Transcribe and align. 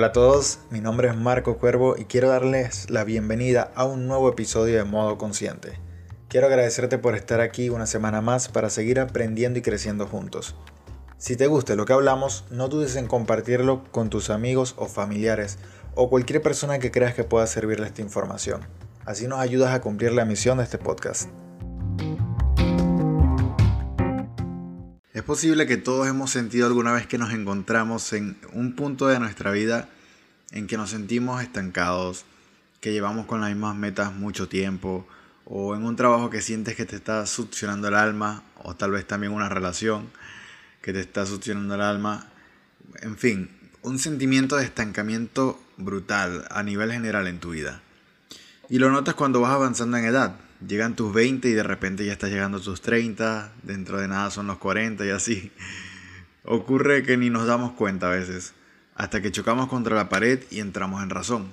Hola 0.00 0.06
a 0.06 0.12
todos, 0.12 0.60
mi 0.70 0.80
nombre 0.80 1.08
es 1.08 1.14
Marco 1.14 1.58
Cuervo 1.58 1.94
y 1.98 2.06
quiero 2.06 2.30
darles 2.30 2.88
la 2.88 3.04
bienvenida 3.04 3.70
a 3.74 3.84
un 3.84 4.08
nuevo 4.08 4.30
episodio 4.30 4.78
de 4.78 4.84
Modo 4.84 5.18
Consciente. 5.18 5.78
Quiero 6.30 6.46
agradecerte 6.46 6.96
por 6.96 7.14
estar 7.14 7.42
aquí 7.42 7.68
una 7.68 7.84
semana 7.84 8.22
más 8.22 8.48
para 8.48 8.70
seguir 8.70 8.98
aprendiendo 8.98 9.58
y 9.58 9.62
creciendo 9.62 10.06
juntos. 10.06 10.56
Si 11.18 11.36
te 11.36 11.48
gusta 11.48 11.74
lo 11.74 11.84
que 11.84 11.92
hablamos, 11.92 12.46
no 12.50 12.68
dudes 12.68 12.96
en 12.96 13.08
compartirlo 13.08 13.84
con 13.92 14.08
tus 14.08 14.30
amigos 14.30 14.74
o 14.78 14.86
familiares 14.86 15.58
o 15.94 16.08
cualquier 16.08 16.40
persona 16.40 16.78
que 16.78 16.90
creas 16.90 17.12
que 17.12 17.24
pueda 17.24 17.46
servirle 17.46 17.86
esta 17.86 18.00
información. 18.00 18.62
Así 19.04 19.28
nos 19.28 19.40
ayudas 19.40 19.74
a 19.74 19.82
cumplir 19.82 20.12
la 20.12 20.24
misión 20.24 20.56
de 20.56 20.64
este 20.64 20.78
podcast. 20.78 21.28
Es 25.12 25.22
posible 25.24 25.66
que 25.66 25.76
todos 25.76 26.08
hemos 26.08 26.30
sentido 26.30 26.68
alguna 26.68 26.92
vez 26.92 27.06
que 27.06 27.18
nos 27.18 27.34
encontramos 27.34 28.14
en 28.14 28.38
un 28.54 28.74
punto 28.74 29.06
de 29.06 29.18
nuestra 29.18 29.50
vida 29.50 29.90
en 30.50 30.66
que 30.66 30.76
nos 30.76 30.90
sentimos 30.90 31.42
estancados, 31.42 32.24
que 32.80 32.92
llevamos 32.92 33.26
con 33.26 33.40
las 33.40 33.50
mismas 33.50 33.76
metas 33.76 34.12
mucho 34.12 34.48
tiempo, 34.48 35.06
o 35.44 35.74
en 35.74 35.84
un 35.84 35.96
trabajo 35.96 36.30
que 36.30 36.42
sientes 36.42 36.76
que 36.76 36.86
te 36.86 36.96
está 36.96 37.26
succionando 37.26 37.88
el 37.88 37.94
alma, 37.94 38.42
o 38.62 38.74
tal 38.74 38.92
vez 38.92 39.06
también 39.06 39.32
una 39.32 39.48
relación 39.48 40.08
que 40.82 40.92
te 40.92 41.00
está 41.00 41.26
succionando 41.26 41.74
el 41.74 41.80
alma. 41.80 42.28
En 43.02 43.16
fin, 43.16 43.50
un 43.82 43.98
sentimiento 43.98 44.56
de 44.56 44.64
estancamiento 44.64 45.60
brutal 45.76 46.46
a 46.50 46.62
nivel 46.62 46.92
general 46.92 47.26
en 47.26 47.40
tu 47.40 47.50
vida. 47.50 47.82
Y 48.68 48.78
lo 48.78 48.90
notas 48.90 49.14
cuando 49.14 49.40
vas 49.40 49.52
avanzando 49.52 49.96
en 49.96 50.04
edad. 50.04 50.36
Llegan 50.66 50.94
tus 50.94 51.12
20 51.12 51.48
y 51.48 51.52
de 51.52 51.62
repente 51.62 52.04
ya 52.04 52.12
estás 52.12 52.30
llegando 52.30 52.58
a 52.58 52.60
tus 52.60 52.82
30, 52.82 53.52
dentro 53.62 53.98
de 53.98 54.08
nada 54.08 54.30
son 54.30 54.46
los 54.46 54.58
40 54.58 55.06
y 55.06 55.10
así. 55.10 55.52
Ocurre 56.44 57.02
que 57.02 57.16
ni 57.16 57.30
nos 57.30 57.46
damos 57.46 57.72
cuenta 57.72 58.08
a 58.08 58.14
veces, 58.14 58.52
hasta 59.00 59.22
que 59.22 59.32
chocamos 59.32 59.66
contra 59.68 59.96
la 59.96 60.10
pared 60.10 60.42
y 60.50 60.60
entramos 60.60 61.02
en 61.02 61.08
razón. 61.08 61.46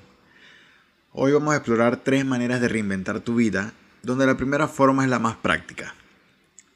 Hoy 1.13 1.31
vamos 1.31 1.53
a 1.53 1.55
explorar 1.55 1.95
tres 1.95 2.25
maneras 2.25 2.59
de 2.59 2.67
reinventar 2.67 3.21
tu 3.21 3.35
vida, 3.35 3.71
donde 4.03 4.25
la 4.25 4.35
primera 4.35 4.67
forma 4.67 5.05
es 5.05 5.09
la 5.09 5.19
más 5.19 5.37
práctica 5.37 5.95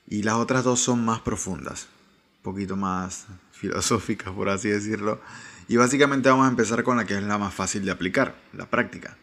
y 0.07 0.23
las 0.23 0.35
otras 0.35 0.63
dos 0.63 0.79
son 0.79 1.03
más 1.03 1.19
profundas, 1.19 1.89
un 2.37 2.43
poquito 2.43 2.77
más 2.77 3.25
filosóficas 3.51 4.31
por 4.33 4.47
así 4.47 4.69
decirlo, 4.69 5.19
y 5.67 5.75
básicamente 5.75 6.29
vamos 6.29 6.45
a 6.45 6.51
empezar 6.51 6.83
con 6.83 6.95
la 6.95 7.03
que 7.03 7.17
es 7.17 7.23
la 7.23 7.37
más 7.37 7.53
fácil 7.53 7.83
de 7.83 7.91
aplicar, 7.91 8.35
la 8.53 8.65
práctica. 8.65 9.17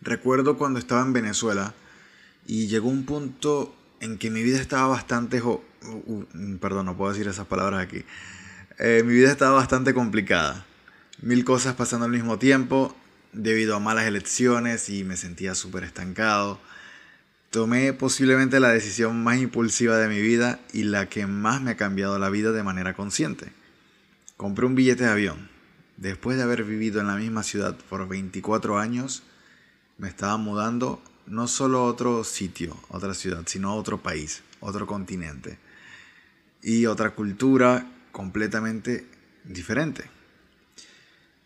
Recuerdo 0.00 0.56
cuando 0.56 0.78
estaba 0.78 1.02
en 1.02 1.12
Venezuela 1.12 1.74
y 2.46 2.68
llegó 2.68 2.88
un 2.88 3.04
punto 3.04 3.76
en 4.00 4.16
que 4.16 4.30
mi 4.30 4.42
vida 4.42 4.58
estaba 4.58 4.86
bastante... 4.86 5.42
perdón, 6.60 6.86
no 6.86 6.96
puedo 6.96 7.12
decir 7.12 7.28
esas 7.28 7.46
palabras 7.46 7.82
aquí. 7.82 8.06
Eh, 8.78 9.02
mi 9.04 9.14
vida 9.14 9.30
estaba 9.30 9.52
bastante 9.52 9.94
complicada. 9.94 10.66
Mil 11.22 11.44
cosas 11.44 11.74
pasando 11.74 12.06
al 12.06 12.10
mismo 12.10 12.38
tiempo 12.38 12.96
debido 13.32 13.76
a 13.76 13.80
malas 13.80 14.06
elecciones 14.06 14.88
y 14.88 15.04
me 15.04 15.16
sentía 15.16 15.54
súper 15.54 15.84
estancado. 15.84 16.58
Tomé 17.50 17.92
posiblemente 17.92 18.58
la 18.58 18.70
decisión 18.70 19.22
más 19.22 19.38
impulsiva 19.38 19.96
de 19.98 20.08
mi 20.08 20.20
vida 20.20 20.58
y 20.72 20.82
la 20.82 21.08
que 21.08 21.28
más 21.28 21.62
me 21.62 21.72
ha 21.72 21.76
cambiado 21.76 22.18
la 22.18 22.30
vida 22.30 22.50
de 22.50 22.64
manera 22.64 22.94
consciente. 22.94 23.52
Compré 24.36 24.66
un 24.66 24.74
billete 24.74 25.04
de 25.04 25.10
avión. 25.10 25.48
Después 25.96 26.36
de 26.36 26.42
haber 26.42 26.64
vivido 26.64 27.00
en 27.00 27.06
la 27.06 27.14
misma 27.14 27.44
ciudad 27.44 27.76
por 27.88 28.08
24 28.08 28.78
años, 28.80 29.22
me 29.98 30.08
estaba 30.08 30.36
mudando 30.36 31.00
no 31.26 31.46
solo 31.46 31.78
a 31.78 31.84
otro 31.84 32.24
sitio, 32.24 32.76
otra 32.88 33.14
ciudad, 33.14 33.44
sino 33.46 33.70
a 33.70 33.74
otro 33.74 34.02
país, 34.02 34.42
otro 34.58 34.88
continente 34.88 35.58
y 36.60 36.86
otra 36.86 37.10
cultura 37.10 37.86
completamente 38.14 39.04
diferente. 39.42 40.04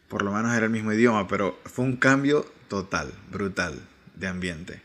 Por 0.06 0.22
lo 0.22 0.30
menos 0.30 0.54
era 0.54 0.66
el 0.66 0.72
mismo 0.72 0.92
idioma, 0.92 1.26
pero 1.26 1.58
fue 1.64 1.84
un 1.86 1.96
cambio 1.96 2.46
total, 2.68 3.12
brutal 3.32 3.80
de 4.14 4.28
ambiente. 4.28 4.82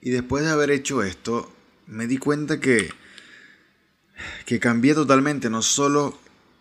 Y 0.00 0.10
después 0.10 0.42
de 0.42 0.50
haber 0.50 0.70
hecho 0.70 1.04
esto, 1.04 1.54
me 1.86 2.08
di 2.08 2.16
cuenta 2.16 2.58
que 2.58 2.90
que 4.44 4.58
cambié 4.58 4.94
totalmente, 4.94 5.48
no 5.48 5.62
solo 5.62 6.18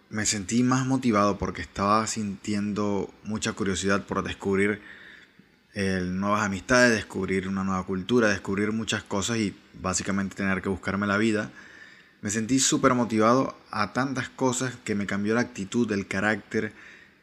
me 0.10 0.26
sentí 0.26 0.64
más 0.64 0.86
motivado 0.86 1.38
porque 1.38 1.62
estaba 1.62 2.06
sintiendo 2.08 3.14
mucha 3.24 3.54
curiosidad 3.54 4.06
por 4.06 4.24
descubrir 4.24 4.82
nuevas 5.76 6.44
amistades, 6.44 6.96
descubrir 6.96 7.48
una 7.48 7.64
nueva 7.64 7.86
cultura, 7.86 8.30
descubrir 8.30 8.72
muchas 8.72 9.04
cosas 9.04 9.38
y 9.38 9.56
básicamente 9.82 10.36
tener 10.36 10.62
que 10.62 10.70
buscarme 10.70 11.08
la 11.08 11.18
vida. 11.18 11.52
Me 12.22 12.30
sentí 12.30 12.60
súper 12.60 12.94
motivado 12.94 13.58
a 13.72 13.94
tantas 13.94 14.30
cosas 14.30 14.74
que 14.84 14.96
me 14.96 15.06
cambió 15.06 15.36
la 15.36 15.42
actitud, 15.42 15.92
el 15.92 16.08
carácter 16.08 16.74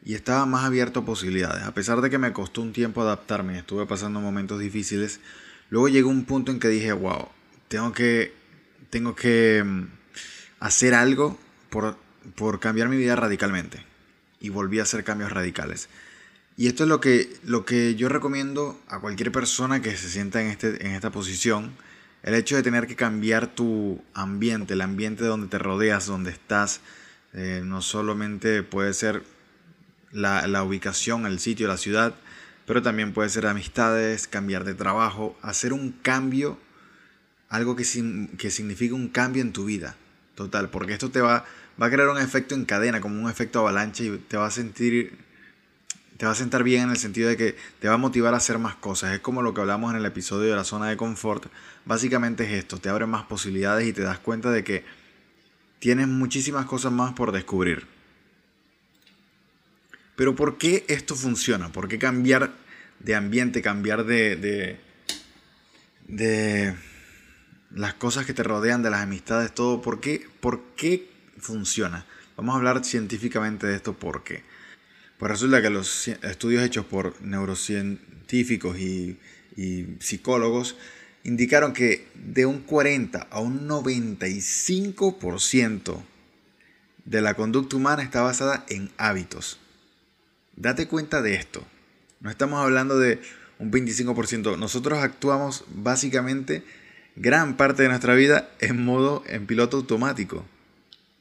y 0.03 0.15
estaba 0.15 0.45
más 0.45 0.63
abierto 0.63 1.01
a 1.01 1.05
posibilidades. 1.05 1.63
A 1.63 1.73
pesar 1.73 2.01
de 2.01 2.09
que 2.09 2.17
me 2.17 2.33
costó 2.33 2.61
un 2.61 2.73
tiempo 2.73 3.01
adaptarme 3.01 3.59
estuve 3.59 3.85
pasando 3.85 4.21
momentos 4.21 4.59
difíciles, 4.59 5.19
luego 5.69 5.87
llegó 5.89 6.09
un 6.09 6.25
punto 6.25 6.51
en 6.51 6.59
que 6.59 6.69
dije, 6.69 6.93
wow, 6.93 7.27
tengo 7.67 7.91
que, 7.91 8.33
tengo 8.89 9.15
que 9.15 9.63
mm, 9.65 9.83
hacer 10.61 10.93
algo 10.93 11.37
por, 11.69 11.97
por 12.35 12.59
cambiar 12.59 12.89
mi 12.89 12.97
vida 12.97 13.15
radicalmente. 13.15 13.83
Y 14.39 14.49
volví 14.49 14.79
a 14.79 14.83
hacer 14.83 15.03
cambios 15.03 15.31
radicales. 15.31 15.89
Y 16.57 16.67
esto 16.67 16.83
es 16.83 16.89
lo 16.89 16.99
que, 16.99 17.37
lo 17.43 17.65
que 17.65 17.95
yo 17.95 18.09
recomiendo 18.09 18.79
a 18.87 18.99
cualquier 18.99 19.31
persona 19.31 19.81
que 19.81 19.95
se 19.95 20.09
sienta 20.09 20.41
en, 20.41 20.47
este, 20.47 20.85
en 20.87 20.93
esta 20.93 21.11
posición. 21.11 21.71
El 22.23 22.33
hecho 22.33 22.55
de 22.55 22.63
tener 22.63 22.87
que 22.87 22.95
cambiar 22.95 23.47
tu 23.47 24.03
ambiente, 24.13 24.73
el 24.73 24.81
ambiente 24.81 25.23
donde 25.23 25.47
te 25.47 25.57
rodeas, 25.59 26.07
donde 26.07 26.31
estás. 26.31 26.81
Eh, 27.33 27.61
no 27.63 27.81
solamente 27.81 28.63
puede 28.63 28.93
ser 28.93 29.23
la, 30.11 30.47
la 30.47 30.63
ubicación, 30.63 31.25
el 31.25 31.39
sitio, 31.39 31.67
la 31.67 31.77
ciudad, 31.77 32.15
pero 32.65 32.81
también 32.81 33.13
puede 33.13 33.29
ser 33.29 33.45
amistades, 33.47 34.27
cambiar 34.27 34.63
de 34.63 34.73
trabajo, 34.73 35.37
hacer 35.41 35.73
un 35.73 35.91
cambio, 35.91 36.57
algo 37.49 37.75
que, 37.75 37.83
que 38.37 38.51
significa 38.51 38.95
un 38.95 39.09
cambio 39.09 39.41
en 39.41 39.53
tu 39.53 39.65
vida. 39.65 39.95
Total, 40.35 40.69
porque 40.69 40.93
esto 40.93 41.09
te 41.09 41.21
va, 41.21 41.45
va 41.81 41.87
a 41.87 41.89
crear 41.89 42.09
un 42.09 42.19
efecto 42.19 42.55
en 42.55 42.65
cadena, 42.65 43.01
como 43.01 43.21
un 43.21 43.29
efecto 43.29 43.59
avalancha 43.59 44.03
y 44.03 44.17
te 44.17 44.37
va 44.37 44.47
a 44.47 44.51
sentir 44.51 45.17
te 46.17 46.25
va 46.25 46.31
a 46.31 46.35
sentar 46.35 46.63
bien 46.63 46.83
en 46.83 46.89
el 46.89 46.97
sentido 46.97 47.29
de 47.29 47.37
que 47.37 47.55
te 47.79 47.87
va 47.87 47.93
a 47.93 47.97
motivar 47.97 48.33
a 48.33 48.37
hacer 48.37 48.57
más 48.57 48.75
cosas. 48.75 49.13
Es 49.13 49.19
como 49.19 49.43
lo 49.43 49.53
que 49.53 49.61
hablamos 49.61 49.91
en 49.91 49.97
el 49.97 50.05
episodio 50.05 50.49
de 50.49 50.55
la 50.55 50.63
zona 50.63 50.89
de 50.89 50.97
confort. 50.97 51.45
Básicamente 51.85 52.43
es 52.43 52.51
esto, 52.51 52.79
te 52.79 52.89
abre 52.89 53.05
más 53.05 53.23
posibilidades 53.25 53.87
y 53.87 53.93
te 53.93 54.01
das 54.01 54.17
cuenta 54.19 54.49
de 54.51 54.63
que 54.63 54.83
tienes 55.79 56.07
muchísimas 56.07 56.65
cosas 56.65 56.91
más 56.91 57.13
por 57.13 57.31
descubrir. 57.31 57.85
Pero 60.15 60.35
¿por 60.35 60.57
qué 60.57 60.83
esto 60.87 61.15
funciona? 61.15 61.71
¿Por 61.71 61.87
qué 61.87 61.99
cambiar 61.99 62.51
de 62.99 63.15
ambiente, 63.15 63.61
cambiar 63.61 64.03
de, 64.03 64.35
de, 64.35 64.79
de 66.07 66.75
las 67.69 67.93
cosas 67.93 68.25
que 68.25 68.33
te 68.33 68.41
rodean, 68.41 68.81
de 68.81 68.89
las 68.89 69.03
amistades, 69.03 69.53
todo? 69.53 69.83
¿Por 69.83 69.99
qué, 69.99 70.27
¿Por 70.39 70.63
qué 70.75 71.11
funciona? 71.37 72.07
Vamos 72.35 72.53
a 72.53 72.57
hablar 72.57 72.83
científicamente 72.83 73.67
de 73.67 73.75
esto, 73.75 73.93
¿por 73.93 74.23
qué? 74.23 74.43
Pues 75.17 75.31
resulta 75.31 75.61
que 75.61 75.69
los 75.69 76.07
estudios 76.07 76.63
hechos 76.63 76.85
por 76.85 77.21
neurocientíficos 77.21 78.77
y, 78.77 79.19
psicólogos 79.99 80.77
indicaron 81.23 81.73
que 81.73 82.07
de 82.13 82.45
un 82.45 82.61
40 82.61 83.25
a 83.31 83.39
un 83.39 83.67
95% 83.67 86.03
de 87.05 87.21
la 87.21 87.33
conducta 87.33 87.75
humana 87.75 88.03
está 88.03 88.21
basada 88.21 88.67
en 88.69 88.91
hábitos. 88.97 89.59
Date 90.55 90.87
cuenta 90.87 91.23
de 91.23 91.33
esto. 91.33 91.65
No 92.19 92.29
estamos 92.29 92.63
hablando 92.63 92.99
de 92.99 93.19
un 93.57 93.71
25%. 93.71 94.59
Nosotros 94.59 94.99
actuamos 94.99 95.65
básicamente 95.69 96.63
gran 97.15 97.57
parte 97.57 97.81
de 97.81 97.89
nuestra 97.89 98.13
vida 98.13 98.51
en 98.59 98.85
modo, 98.85 99.23
en 99.25 99.47
piloto 99.47 99.77
automático. 99.77 100.45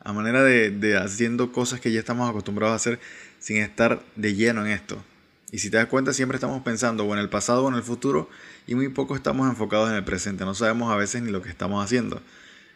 A 0.07 0.13
manera 0.13 0.45
de, 0.45 0.71
de 0.71 0.97
haciendo 0.97 1.51
cosas 1.51 1.81
que 1.81 1.91
ya 1.91 1.99
estamos 1.99 2.31
acostumbrados 2.31 2.75
a 2.75 2.77
hacer 2.77 3.01
sin 3.41 3.57
estar 3.57 4.05
de 4.15 4.35
lleno 4.37 4.65
en 4.65 4.71
esto. 4.71 5.03
Y 5.51 5.59
si 5.59 5.69
te 5.69 5.79
das 5.79 5.87
cuenta, 5.87 6.13
siempre 6.13 6.37
estamos 6.37 6.63
pensando 6.63 7.05
o 7.05 7.13
en 7.13 7.19
el 7.19 7.29
pasado 7.29 7.65
o 7.65 7.69
en 7.69 7.75
el 7.75 7.83
futuro 7.83 8.31
y 8.69 8.77
muy 8.77 8.89
poco 8.89 9.17
estamos 9.17 9.49
enfocados 9.49 9.91
en 9.91 9.97
el 9.97 10.05
presente. 10.05 10.45
No 10.45 10.55
sabemos 10.55 10.93
a 10.93 10.97
veces 10.97 11.23
ni 11.23 11.33
lo 11.33 11.43
que 11.43 11.49
estamos 11.49 11.85
haciendo. 11.85 12.23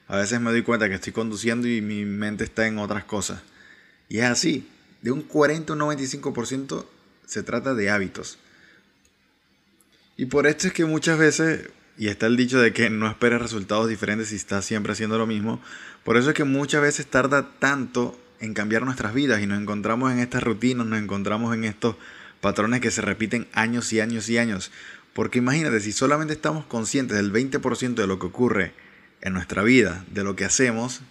A 0.09 0.17
veces 0.17 0.41
me 0.41 0.51
doy 0.51 0.63
cuenta 0.63 0.89
que 0.89 0.97
estoy 0.97 1.13
conduciendo 1.13 1.69
y 1.69 1.81
mi 1.81 2.05
mente 2.05 2.43
está 2.43 2.67
en 2.67 2.79
otras 2.79 3.05
cosas. 3.05 3.43
Y 4.09 4.19
es 4.19 4.25
así. 4.25 4.69
De 5.03 5.13
un 5.13 5.23
40 5.23 5.73
o 5.73 5.77
un 5.77 5.83
95% 5.83 6.85
se 7.27 7.45
trata 7.45 7.75
de 7.75 7.91
hábitos. 7.91 8.39
Y 10.17 10.27
por 10.27 10.49
esto 10.49 10.67
es 10.67 10.73
que 10.73 10.85
muchas 10.85 11.17
veces, 11.17 11.71
y 11.99 12.09
está 12.09 12.27
el 12.27 12.37
dicho 12.37 12.61
de 12.61 12.73
que 12.73 12.91
no 12.91 13.09
esperes 13.09 13.41
resultados 13.41 13.89
diferentes 13.89 14.29
si 14.29 14.37
estás 14.37 14.65
siempre 14.65 14.93
haciendo 14.93 15.19
lo 15.19 15.27
mismo, 15.27 15.61
por 16.05 16.17
eso 16.17 16.31
es 16.31 16.35
que 16.35 16.45
muchas 16.45 16.83
veces 16.83 17.07
tarda 17.07 17.51
tanto 17.59 18.19
en 18.41 18.55
cambiar 18.55 18.83
nuestras 18.83 19.13
vidas 19.13 19.43
y 19.43 19.47
nos 19.47 19.61
encontramos 19.61 20.13
en 20.13 20.19
estas 20.19 20.43
rutinas, 20.43 20.87
nos 20.87 20.99
encontramos 20.99 21.55
en 21.55 21.65
estos 21.65 21.97
patrones 22.41 22.81
que 22.81 22.91
se 22.91 23.03
repiten 23.03 23.47
años 23.53 23.93
y 23.93 24.01
años 24.01 24.29
y 24.29 24.39
años. 24.39 24.71
Porque 25.13 25.39
imagínate, 25.39 25.81
si 25.81 25.93
solamente 25.93 26.33
estamos 26.33 26.65
conscientes 26.65 27.17
del 27.17 27.33
20% 27.33 27.95
de 27.95 28.07
lo 28.07 28.19
que 28.19 28.27
ocurre 28.27 28.73
en 29.21 29.35
nuestra 29.35 29.63
vida, 29.63 30.05
de 30.11 30.25
lo 30.25 30.37
que 30.37 30.47
hacemos, 30.47 31.03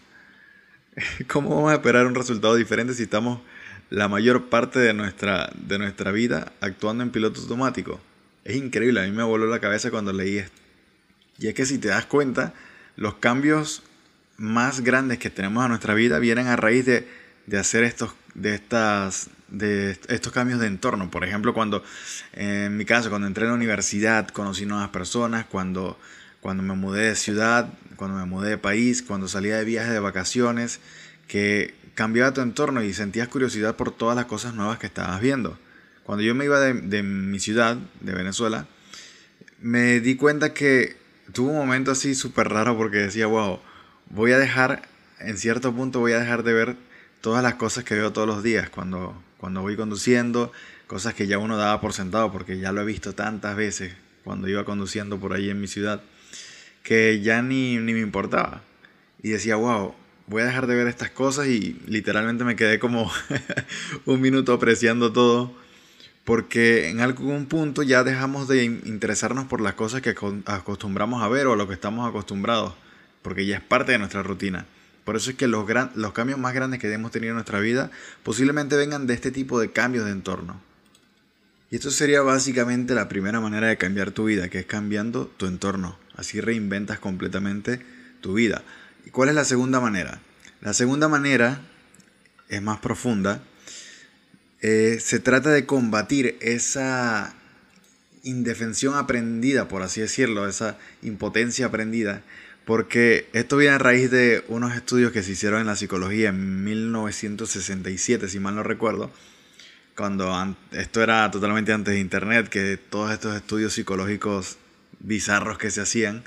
¿cómo 1.27 1.49
vamos 1.49 1.71
a 1.71 1.75
esperar 1.75 2.07
un 2.07 2.15
resultado 2.15 2.55
diferente 2.55 2.95
si 2.95 3.03
estamos 3.03 3.41
la 3.89 4.07
mayor 4.07 4.49
parte 4.49 4.79
de 4.79 4.93
nuestra, 4.93 5.51
de 5.55 5.79
nuestra 5.79 6.11
vida 6.11 6.51
actuando 6.61 7.03
en 7.03 7.09
piloto 7.09 7.41
automático. 7.41 7.99
Es 8.45 8.55
increíble, 8.55 9.01
a 9.01 9.03
mí 9.03 9.11
me 9.11 9.23
voló 9.23 9.47
la 9.47 9.59
cabeza 9.59 9.91
cuando 9.91 10.13
leí 10.13 10.37
esto. 10.37 10.61
Y 11.39 11.47
es 11.47 11.53
que 11.53 11.65
si 11.65 11.77
te 11.77 11.87
das 11.87 12.05
cuenta, 12.05 12.53
los 12.95 13.15
cambios 13.15 13.83
más 14.37 14.81
grandes 14.81 15.19
que 15.19 15.29
tenemos 15.29 15.63
en 15.63 15.69
nuestra 15.69 15.93
vida 15.93 16.19
vienen 16.19 16.47
a 16.47 16.55
raíz 16.55 16.85
de, 16.85 17.07
de 17.45 17.57
hacer 17.57 17.83
estos, 17.83 18.13
de, 18.35 18.55
estas, 18.55 19.29
de 19.47 19.97
estos 20.09 20.33
cambios 20.33 20.59
de 20.59 20.67
entorno. 20.67 21.09
Por 21.09 21.23
ejemplo, 21.23 21.53
cuando, 21.53 21.83
en 22.33 22.75
mi 22.75 22.85
caso, 22.85 23.09
cuando 23.09 23.27
entré 23.27 23.45
a 23.45 23.49
la 23.49 23.53
universidad, 23.53 24.27
conocí 24.27 24.65
nuevas 24.65 24.89
personas, 24.89 25.45
cuando, 25.45 25.97
cuando 26.41 26.61
me 26.61 26.73
mudé 26.73 27.09
de 27.09 27.15
ciudad, 27.15 27.69
cuando 27.95 28.17
me 28.17 28.25
mudé 28.25 28.51
de 28.51 28.57
país, 28.57 29.01
cuando 29.01 29.27
salía 29.27 29.57
de 29.57 29.65
viajes 29.65 29.91
de 29.91 29.99
vacaciones, 29.99 30.79
que 31.27 31.73
cambiaba 31.95 32.33
tu 32.33 32.41
entorno 32.41 32.83
y 32.83 32.93
sentías 32.93 33.29
curiosidad 33.29 33.75
por 33.75 33.91
todas 33.91 34.15
las 34.15 34.25
cosas 34.25 34.53
nuevas 34.53 34.77
que 34.77 34.87
estabas 34.87 35.21
viendo. 35.21 35.57
Cuando 36.03 36.23
yo 36.23 36.35
me 36.35 36.45
iba 36.45 36.59
de, 36.59 36.73
de 36.73 37.03
mi 37.03 37.39
ciudad, 37.39 37.77
de 38.01 38.13
Venezuela, 38.13 38.67
me 39.61 39.99
di 39.99 40.15
cuenta 40.15 40.53
que 40.53 40.98
tuvo 41.33 41.51
un 41.51 41.57
momento 41.57 41.91
así 41.91 42.15
súper 42.15 42.49
raro 42.49 42.77
porque 42.77 42.97
decía, 42.97 43.27
wow, 43.27 43.59
voy 44.09 44.31
a 44.31 44.37
dejar, 44.37 44.87
en 45.19 45.37
cierto 45.37 45.73
punto 45.73 45.99
voy 45.99 46.13
a 46.13 46.19
dejar 46.19 46.43
de 46.43 46.53
ver 46.53 46.75
todas 47.21 47.43
las 47.43 47.55
cosas 47.55 47.83
que 47.83 47.95
veo 47.95 48.13
todos 48.13 48.27
los 48.27 48.43
días 48.43 48.69
cuando, 48.69 49.21
cuando 49.37 49.61
voy 49.61 49.75
conduciendo, 49.75 50.51
cosas 50.87 51.13
que 51.13 51.27
ya 51.27 51.37
uno 51.37 51.57
daba 51.57 51.81
por 51.81 51.93
sentado 51.93 52.31
porque 52.31 52.59
ya 52.59 52.71
lo 52.71 52.81
he 52.81 52.85
visto 52.85 53.13
tantas 53.13 53.55
veces 53.55 53.93
cuando 54.23 54.47
iba 54.47 54.65
conduciendo 54.65 55.19
por 55.19 55.33
ahí 55.33 55.49
en 55.49 55.59
mi 55.59 55.67
ciudad, 55.67 56.01
que 56.83 57.21
ya 57.21 57.41
ni, 57.41 57.77
ni 57.77 57.93
me 57.93 57.99
importaba. 57.99 58.61
Y 59.21 59.29
decía, 59.29 59.55
wow, 59.55 59.95
voy 60.27 60.43
a 60.43 60.45
dejar 60.45 60.67
de 60.67 60.75
ver 60.75 60.87
estas 60.87 61.09
cosas 61.09 61.47
y 61.47 61.81
literalmente 61.87 62.43
me 62.43 62.55
quedé 62.55 62.79
como 62.79 63.11
un 64.05 64.21
minuto 64.21 64.53
apreciando 64.53 65.11
todo 65.11 65.53
porque 66.29 66.89
en 66.89 67.01
algún 67.01 67.47
punto 67.47 67.81
ya 67.81 68.03
dejamos 68.03 68.47
de 68.47 68.63
interesarnos 68.63 69.45
por 69.45 69.61
las 69.61 69.73
cosas 69.73 70.03
que 70.03 70.15
acostumbramos 70.45 71.23
a 71.23 71.27
ver 71.27 71.47
o 71.47 71.53
a 71.53 71.55
lo 71.55 71.67
que 71.67 71.73
estamos 71.73 72.07
acostumbrados, 72.07 72.75
porque 73.23 73.47
ya 73.47 73.57
es 73.57 73.63
parte 73.63 73.93
de 73.93 73.97
nuestra 73.97 74.21
rutina. 74.21 74.67
Por 75.05 75.15
eso 75.15 75.31
es 75.31 75.37
que 75.37 75.47
los, 75.47 75.65
los 75.95 76.13
cambios 76.13 76.37
más 76.37 76.53
grandes 76.53 76.79
que 76.79 76.93
hemos 76.93 77.09
tenido 77.09 77.31
en 77.31 77.37
nuestra 77.37 77.59
vida 77.59 77.89
posiblemente 78.21 78.75
vengan 78.75 79.07
de 79.07 79.15
este 79.15 79.31
tipo 79.31 79.59
de 79.59 79.71
cambios 79.71 80.05
de 80.05 80.11
entorno. 80.11 80.61
Y 81.71 81.77
esto 81.77 81.89
sería 81.89 82.21
básicamente 82.21 82.93
la 82.93 83.09
primera 83.09 83.39
manera 83.41 83.65
de 83.65 83.77
cambiar 83.77 84.11
tu 84.11 84.25
vida, 84.25 84.49
que 84.49 84.59
es 84.59 84.67
cambiando 84.67 85.25
tu 85.25 85.47
entorno. 85.47 85.97
Así 86.15 86.41
reinventas 86.41 86.99
completamente 86.99 87.83
tu 88.21 88.35
vida. 88.35 88.61
¿Y 89.03 89.09
cuál 89.09 89.29
es 89.29 89.35
la 89.35 89.45
segunda 89.45 89.79
manera? 89.79 90.19
La 90.61 90.73
segunda 90.73 91.07
manera 91.07 91.61
es 92.49 92.61
más 92.61 92.77
profunda 92.77 93.41
eh, 94.61 94.97
se 94.99 95.19
trata 95.19 95.51
de 95.51 95.65
combatir 95.65 96.37
esa 96.41 97.33
indefensión 98.23 98.95
aprendida, 98.95 99.67
por 99.67 99.81
así 99.81 100.01
decirlo, 100.01 100.47
esa 100.47 100.77
impotencia 101.01 101.67
aprendida, 101.67 102.23
porque 102.65 103.29
esto 103.33 103.57
viene 103.57 103.75
a 103.75 103.79
raíz 103.79 104.11
de 104.11 104.43
unos 104.49 104.75
estudios 104.75 105.11
que 105.11 105.23
se 105.23 105.31
hicieron 105.31 105.61
en 105.61 105.67
la 105.67 105.75
psicología 105.75 106.29
en 106.29 106.63
1967, 106.63 108.27
si 108.27 108.39
mal 108.39 108.55
no 108.55 108.63
recuerdo, 108.63 109.11
cuando 109.95 110.55
esto 110.71 111.01
era 111.01 111.29
totalmente 111.31 111.73
antes 111.73 111.93
de 111.93 111.99
Internet, 111.99 112.49
que 112.49 112.77
todos 112.77 113.11
estos 113.11 113.35
estudios 113.35 113.73
psicológicos 113.73 114.57
bizarros 114.99 115.57
que 115.57 115.71
se 115.71 115.81
hacían, 115.81 116.23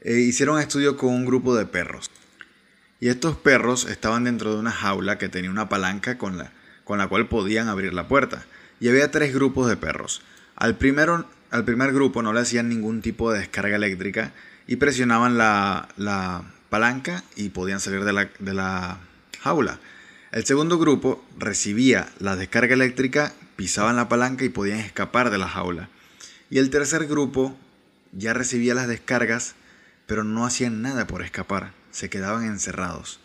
eh, 0.00 0.18
hicieron 0.18 0.60
estudio 0.60 0.96
con 0.96 1.10
un 1.10 1.24
grupo 1.24 1.56
de 1.56 1.66
perros. 1.66 2.10
Y 3.00 3.08
estos 3.08 3.36
perros 3.36 3.86
estaban 3.88 4.24
dentro 4.24 4.52
de 4.52 4.60
una 4.60 4.70
jaula 4.70 5.18
que 5.18 5.28
tenía 5.28 5.50
una 5.50 5.68
palanca 5.68 6.18
con 6.18 6.38
la, 6.38 6.52
con 6.84 6.98
la 6.98 7.08
cual 7.08 7.28
podían 7.28 7.68
abrir 7.68 7.94
la 7.94 8.08
puerta. 8.08 8.44
Y 8.80 8.88
había 8.88 9.10
tres 9.10 9.34
grupos 9.34 9.68
de 9.68 9.76
perros. 9.76 10.22
Al, 10.56 10.76
primero, 10.76 11.26
al 11.50 11.64
primer 11.64 11.92
grupo 11.92 12.22
no 12.22 12.32
le 12.32 12.40
hacían 12.40 12.68
ningún 12.68 13.02
tipo 13.02 13.32
de 13.32 13.40
descarga 13.40 13.76
eléctrica 13.76 14.32
y 14.66 14.76
presionaban 14.76 15.36
la, 15.38 16.44
palanca 16.70 17.22
y 17.36 17.50
podían 17.50 17.80
salir 17.80 18.04
de 18.04 18.12
la, 18.12 18.30
de 18.38 18.54
la 18.54 18.98
jaula. 19.40 19.78
El 20.32 20.44
segundo 20.44 20.78
grupo 20.78 21.24
recibía 21.38 22.08
la 22.18 22.34
descarga 22.34 22.74
eléctrica, 22.74 23.32
pisaban 23.54 23.94
la 23.94 24.08
palanca 24.08 24.44
y 24.44 24.48
podían 24.48 24.80
escapar 24.80 25.30
de 25.30 25.38
la 25.38 25.48
jaula. 25.48 25.88
Y 26.50 26.58
el 26.58 26.70
tercer 26.70 27.06
grupo 27.06 27.56
ya 28.12 28.32
recibía 28.32 28.74
las 28.74 28.88
descargas, 28.88 29.54
pero 30.06 30.24
no 30.24 30.44
hacían 30.44 30.82
nada 30.82 31.06
por 31.06 31.22
escapar, 31.22 31.72
se 31.92 32.10
quedaban 32.10 32.44
encerrados. 32.44 33.20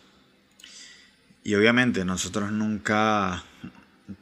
Y 1.42 1.54
obviamente 1.54 2.04
nosotros 2.04 2.52
nunca 2.52 3.42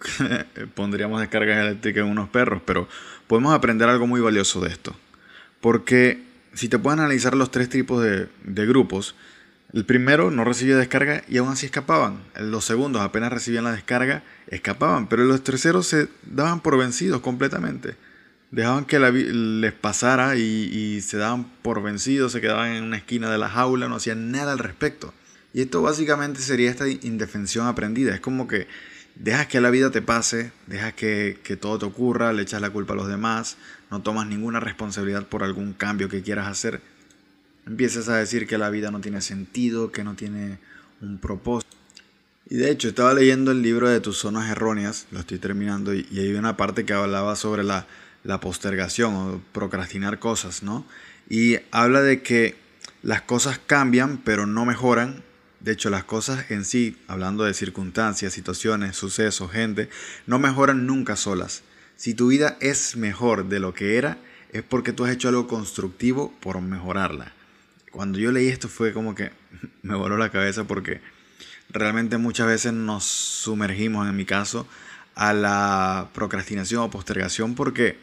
pondríamos 0.74 1.20
descargas 1.20 1.58
eléctricas 1.66 2.04
en 2.04 2.10
unos 2.10 2.28
perros, 2.28 2.62
pero 2.64 2.88
podemos 3.26 3.54
aprender 3.54 3.88
algo 3.88 4.06
muy 4.06 4.20
valioso 4.20 4.60
de 4.60 4.70
esto. 4.70 4.94
Porque 5.60 6.22
si 6.54 6.68
te 6.68 6.78
pueden 6.78 7.00
analizar 7.00 7.36
los 7.36 7.50
tres 7.50 7.68
tipos 7.68 8.02
de, 8.02 8.66
grupos, 8.66 9.14
el 9.72 9.84
primero 9.84 10.30
no 10.30 10.44
recibía 10.44 10.76
descarga 10.76 11.22
y 11.28 11.38
aún 11.38 11.50
así 11.50 11.66
escapaban. 11.66 12.20
Los 12.38 12.64
segundos 12.64 13.02
apenas 13.02 13.32
recibían 13.32 13.64
la 13.64 13.72
descarga, 13.72 14.22
escapaban. 14.46 15.08
Pero 15.08 15.24
los 15.24 15.42
terceros 15.42 15.86
se 15.86 16.08
daban 16.24 16.60
por 16.60 16.78
vencidos 16.78 17.20
completamente. 17.20 17.96
Dejaban 18.50 18.86
que 18.86 18.98
les 18.98 19.72
pasara 19.74 20.36
y, 20.36 20.40
y, 20.40 21.00
se 21.02 21.18
daban 21.18 21.44
por 21.60 21.82
vencidos, 21.82 22.32
se 22.32 22.40
quedaban 22.40 22.72
en 22.72 22.84
una 22.84 22.96
esquina 22.96 23.30
de 23.30 23.36
la 23.36 23.50
jaula, 23.50 23.88
no 23.88 23.96
hacían 23.96 24.30
nada 24.30 24.52
al 24.52 24.58
respecto. 24.58 25.12
Y 25.52 25.62
esto 25.62 25.82
básicamente 25.82 26.40
sería 26.40 26.70
esta 26.70 26.88
indefensión 26.88 27.66
aprendida. 27.66 28.14
Es 28.14 28.20
como 28.20 28.46
que 28.46 28.66
dejas 29.14 29.46
que 29.46 29.60
la 29.60 29.70
vida 29.70 29.90
te 29.90 30.02
pase, 30.02 30.52
dejas 30.66 30.94
que, 30.94 31.58
todo 31.60 31.78
te 31.78 31.86
ocurra, 31.86 32.32
le 32.32 32.42
echas 32.42 32.60
la 32.60 32.70
culpa 32.70 32.92
a 32.92 32.96
los 32.96 33.08
demás, 33.08 33.56
no 33.90 34.02
tomas 34.02 34.26
ninguna 34.26 34.60
responsabilidad 34.60 35.26
por 35.26 35.42
algún 35.42 35.72
cambio 35.72 36.08
que 36.08 36.22
quieras 36.22 36.48
hacer. 36.48 36.80
Empiezas 37.66 38.08
a 38.08 38.16
decir 38.16 38.46
que 38.46 38.58
la 38.58 38.70
vida 38.70 38.90
no 38.90 39.00
tiene 39.00 39.20
sentido, 39.20 39.92
que 39.92 40.04
no 40.04 40.14
tiene 40.14 40.58
un 41.00 41.18
propósito. 41.18 41.76
Y 42.50 42.56
de 42.56 42.70
hecho, 42.70 42.88
estaba 42.88 43.12
leyendo 43.12 43.50
el 43.50 43.60
libro 43.60 43.90
de 43.90 44.00
tus 44.00 44.18
zonas 44.18 44.50
erróneas, 44.50 45.06
lo 45.10 45.20
estoy 45.20 45.38
terminando, 45.38 45.92
y, 45.92 46.06
hay 46.12 46.32
una 46.32 46.56
parte 46.56 46.86
que 46.86 46.94
hablaba 46.94 47.36
sobre 47.36 47.62
la, 47.62 47.86
la 48.24 48.40
postergación 48.40 49.14
o 49.14 49.42
procrastinar 49.52 50.18
cosas, 50.18 50.62
¿no? 50.62 50.86
Y 51.28 51.58
habla 51.70 52.00
de 52.00 52.22
que 52.22 52.56
las 53.02 53.20
cosas 53.20 53.60
cambian, 53.66 54.16
pero 54.18 54.46
no 54.46 54.64
mejoran 54.64 55.22
de 55.60 55.72
hecho, 55.72 55.90
las 55.90 56.04
cosas 56.04 56.50
en 56.50 56.64
sí, 56.64 56.96
hablando 57.08 57.44
de 57.44 57.52
circunstancias, 57.52 58.32
situaciones, 58.32 58.96
sucesos, 58.96 59.50
gente, 59.50 59.88
no 60.26 60.38
mejoran 60.38 60.86
nunca 60.86 61.16
solas. 61.16 61.62
Si 61.96 62.14
tu 62.14 62.28
vida 62.28 62.56
es 62.60 62.96
mejor 62.96 63.48
de 63.48 63.58
lo 63.58 63.74
que 63.74 63.96
era, 63.96 64.18
es 64.52 64.62
porque 64.62 64.92
tú 64.92 65.04
has 65.04 65.10
hecho 65.10 65.28
algo 65.28 65.48
constructivo 65.48 66.32
por 66.40 66.60
mejorarla. 66.60 67.32
Cuando 67.90 68.20
yo 68.20 68.30
leí 68.30 68.48
esto 68.48 68.68
fue 68.68 68.92
como 68.92 69.16
que 69.16 69.32
me 69.82 69.96
voló 69.96 70.16
la 70.16 70.30
cabeza 70.30 70.64
porque 70.64 71.00
realmente 71.70 72.18
muchas 72.18 72.46
veces 72.46 72.72
nos 72.72 73.04
sumergimos, 73.04 74.08
en 74.08 74.14
mi 74.14 74.24
caso, 74.24 74.68
a 75.16 75.32
la 75.32 76.10
procrastinación 76.14 76.82
o 76.82 76.90
postergación 76.90 77.56
porque 77.56 77.98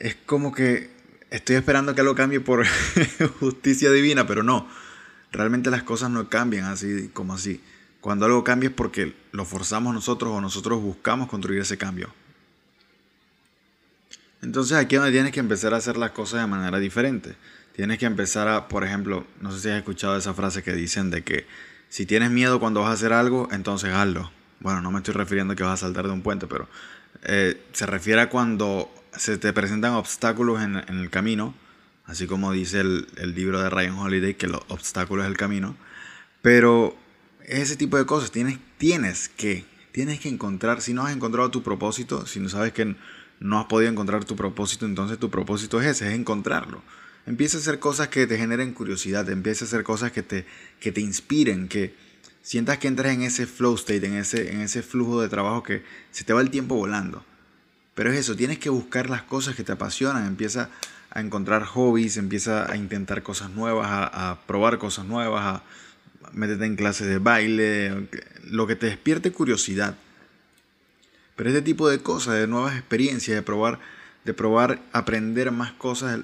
es 0.00 0.16
como 0.26 0.52
que 0.52 0.90
estoy 1.30 1.54
esperando 1.54 1.94
que 1.94 2.00
algo 2.00 2.16
cambie 2.16 2.40
por 2.40 2.66
justicia 3.38 3.92
divina, 3.92 4.26
pero 4.26 4.42
no 4.42 4.66
realmente 5.36 5.70
las 5.70 5.82
cosas 5.82 6.10
no 6.10 6.28
cambian 6.28 6.64
así 6.64 7.10
como 7.12 7.34
así. 7.34 7.60
Cuando 8.00 8.26
algo 8.26 8.44
cambia 8.44 8.68
es 8.68 8.74
porque 8.74 9.14
lo 9.32 9.44
forzamos 9.44 9.94
nosotros 9.94 10.32
o 10.32 10.40
nosotros 10.40 10.80
buscamos 10.80 11.28
construir 11.28 11.60
ese 11.60 11.76
cambio. 11.76 12.12
Entonces 14.42 14.76
aquí 14.76 14.94
es 14.94 15.00
donde 15.00 15.12
tienes 15.12 15.32
que 15.32 15.40
empezar 15.40 15.74
a 15.74 15.78
hacer 15.78 15.96
las 15.96 16.12
cosas 16.12 16.40
de 16.40 16.46
manera 16.46 16.78
diferente. 16.78 17.36
Tienes 17.74 17.98
que 17.98 18.06
empezar 18.06 18.48
a, 18.48 18.68
por 18.68 18.84
ejemplo, 18.84 19.26
no 19.40 19.52
sé 19.52 19.60
si 19.60 19.68
has 19.68 19.76
escuchado 19.76 20.16
esa 20.16 20.34
frase 20.34 20.62
que 20.62 20.72
dicen 20.72 21.10
de 21.10 21.24
que 21.24 21.46
si 21.88 22.06
tienes 22.06 22.30
miedo 22.30 22.60
cuando 22.60 22.80
vas 22.80 22.90
a 22.90 22.94
hacer 22.94 23.12
algo, 23.12 23.48
entonces 23.50 23.92
hazlo. 23.92 24.30
Bueno, 24.60 24.80
no 24.80 24.90
me 24.90 24.98
estoy 24.98 25.14
refiriendo 25.14 25.52
a 25.52 25.56
que 25.56 25.62
vas 25.62 25.74
a 25.82 25.86
saltar 25.86 26.06
de 26.06 26.12
un 26.12 26.22
puente, 26.22 26.46
pero 26.46 26.68
eh, 27.24 27.60
se 27.72 27.86
refiere 27.86 28.20
a 28.20 28.28
cuando 28.30 28.90
se 29.16 29.36
te 29.36 29.52
presentan 29.52 29.92
obstáculos 29.92 30.62
en, 30.62 30.76
en 30.76 30.98
el 31.00 31.10
camino 31.10 31.54
así 32.06 32.26
como 32.26 32.52
dice 32.52 32.80
el, 32.80 33.34
libro 33.34 33.60
de 33.60 33.70
Ryan 33.70 33.94
Holiday, 33.94 34.34
que 34.34 34.46
los 34.46 34.62
obstáculos 34.68 35.24
es 35.24 35.30
el 35.30 35.36
camino. 35.36 35.76
Pero 36.42 36.96
ese 37.44 37.76
tipo 37.76 37.96
de 37.96 38.06
cosas 38.06 38.30
tienes, 38.30 38.58
tienes 38.78 39.28
que, 39.28 39.64
tienes 39.92 40.20
que 40.20 40.28
encontrar, 40.28 40.80
si 40.80 40.94
no 40.94 41.04
has 41.04 41.14
encontrado 41.14 41.50
tu 41.50 41.62
propósito, 41.62 42.26
si 42.26 42.40
no 42.40 42.48
sabes 42.48 42.72
que 42.72 42.96
no 43.40 43.58
has 43.58 43.66
podido 43.66 43.90
encontrar 43.90 44.24
tu 44.24 44.36
propósito, 44.36 44.86
entonces 44.86 45.18
tu 45.18 45.30
propósito 45.30 45.80
es 45.80 45.88
ese, 45.88 46.08
es 46.08 46.14
encontrarlo. 46.14 46.82
Empieza 47.26 47.56
a 47.56 47.60
hacer 47.60 47.80
cosas 47.80 48.08
que 48.08 48.26
te 48.26 48.38
generen 48.38 48.72
curiosidad, 48.72 49.28
empieza 49.28 49.64
a 49.64 49.68
hacer 49.68 49.82
cosas 49.82 50.12
que 50.12 50.22
te, 50.22 50.46
que 50.80 50.92
te 50.92 51.00
inspiren, 51.00 51.66
que 51.66 51.94
sientas 52.40 52.78
que 52.78 52.86
entras 52.86 53.12
en 53.12 53.22
ese 53.22 53.46
flow 53.46 53.74
state, 53.74 54.06
en 54.06 54.14
ese, 54.14 54.52
en 54.52 54.60
ese 54.60 54.82
flujo 54.82 55.20
de 55.20 55.28
trabajo 55.28 55.64
que 55.64 55.82
se 56.12 56.22
te 56.22 56.32
va 56.32 56.40
el 56.40 56.50
tiempo 56.50 56.76
volando. 56.76 57.24
Pero 57.96 58.12
es 58.12 58.18
eso, 58.18 58.36
tienes 58.36 58.58
que 58.58 58.68
buscar 58.68 59.08
las 59.08 59.22
cosas 59.22 59.56
que 59.56 59.64
te 59.64 59.72
apasionan, 59.72 60.26
empieza 60.26 60.68
a 61.10 61.20
encontrar 61.22 61.64
hobbies, 61.64 62.18
empieza 62.18 62.70
a 62.70 62.76
intentar 62.76 63.22
cosas 63.22 63.48
nuevas, 63.52 63.88
a, 63.88 64.38
probar 64.46 64.76
cosas 64.76 65.06
nuevas, 65.06 65.42
a 65.42 65.62
meterte 66.34 66.66
en 66.66 66.76
clases 66.76 67.06
de 67.06 67.16
baile, 67.16 68.06
lo 68.44 68.66
que 68.66 68.76
te 68.76 68.84
despierte 68.84 69.32
curiosidad. 69.32 69.96
Pero 71.36 71.48
este 71.48 71.62
tipo 71.62 71.88
de 71.88 72.00
cosas, 72.00 72.34
de 72.34 72.46
nuevas 72.46 72.76
experiencias, 72.76 73.34
de 73.34 73.40
probar, 73.40 73.78
de 74.26 74.34
probar 74.34 74.78
aprender 74.92 75.50
más 75.50 75.72
cosas, 75.72 76.20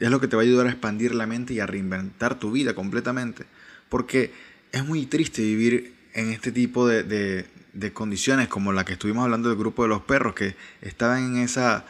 es 0.00 0.10
lo 0.10 0.20
que 0.20 0.26
te 0.26 0.34
va 0.34 0.42
a 0.42 0.46
ayudar 0.46 0.66
a 0.66 0.70
expandir 0.70 1.14
la 1.14 1.28
mente 1.28 1.54
y 1.54 1.60
a 1.60 1.66
reinventar 1.66 2.40
tu 2.40 2.50
vida 2.50 2.74
completamente. 2.74 3.44
Porque 3.88 4.32
es 4.72 4.84
muy 4.84 5.06
triste 5.06 5.42
vivir 5.42 5.94
en 6.12 6.30
este 6.30 6.50
tipo 6.50 6.88
de, 6.88 7.04
de 7.04 7.46
condiciones 7.92 8.48
como 8.48 8.72
la 8.72 8.84
que 8.84 8.94
estuvimos 8.94 9.24
hablando 9.24 9.48
del 9.48 9.58
grupo 9.58 9.82
de 9.82 9.88
los 9.88 10.02
perros, 10.02 10.34
que 10.34 10.56
estaban 10.80 11.36
en 11.36 11.42
esa, 11.42 11.84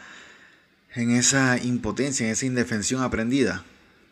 en 0.93 1.11
esa 1.11 1.57
impotencia, 1.61 2.25
en 2.25 2.31
esa 2.31 2.45
indefensión 2.45 3.01
aprendida, 3.01 3.63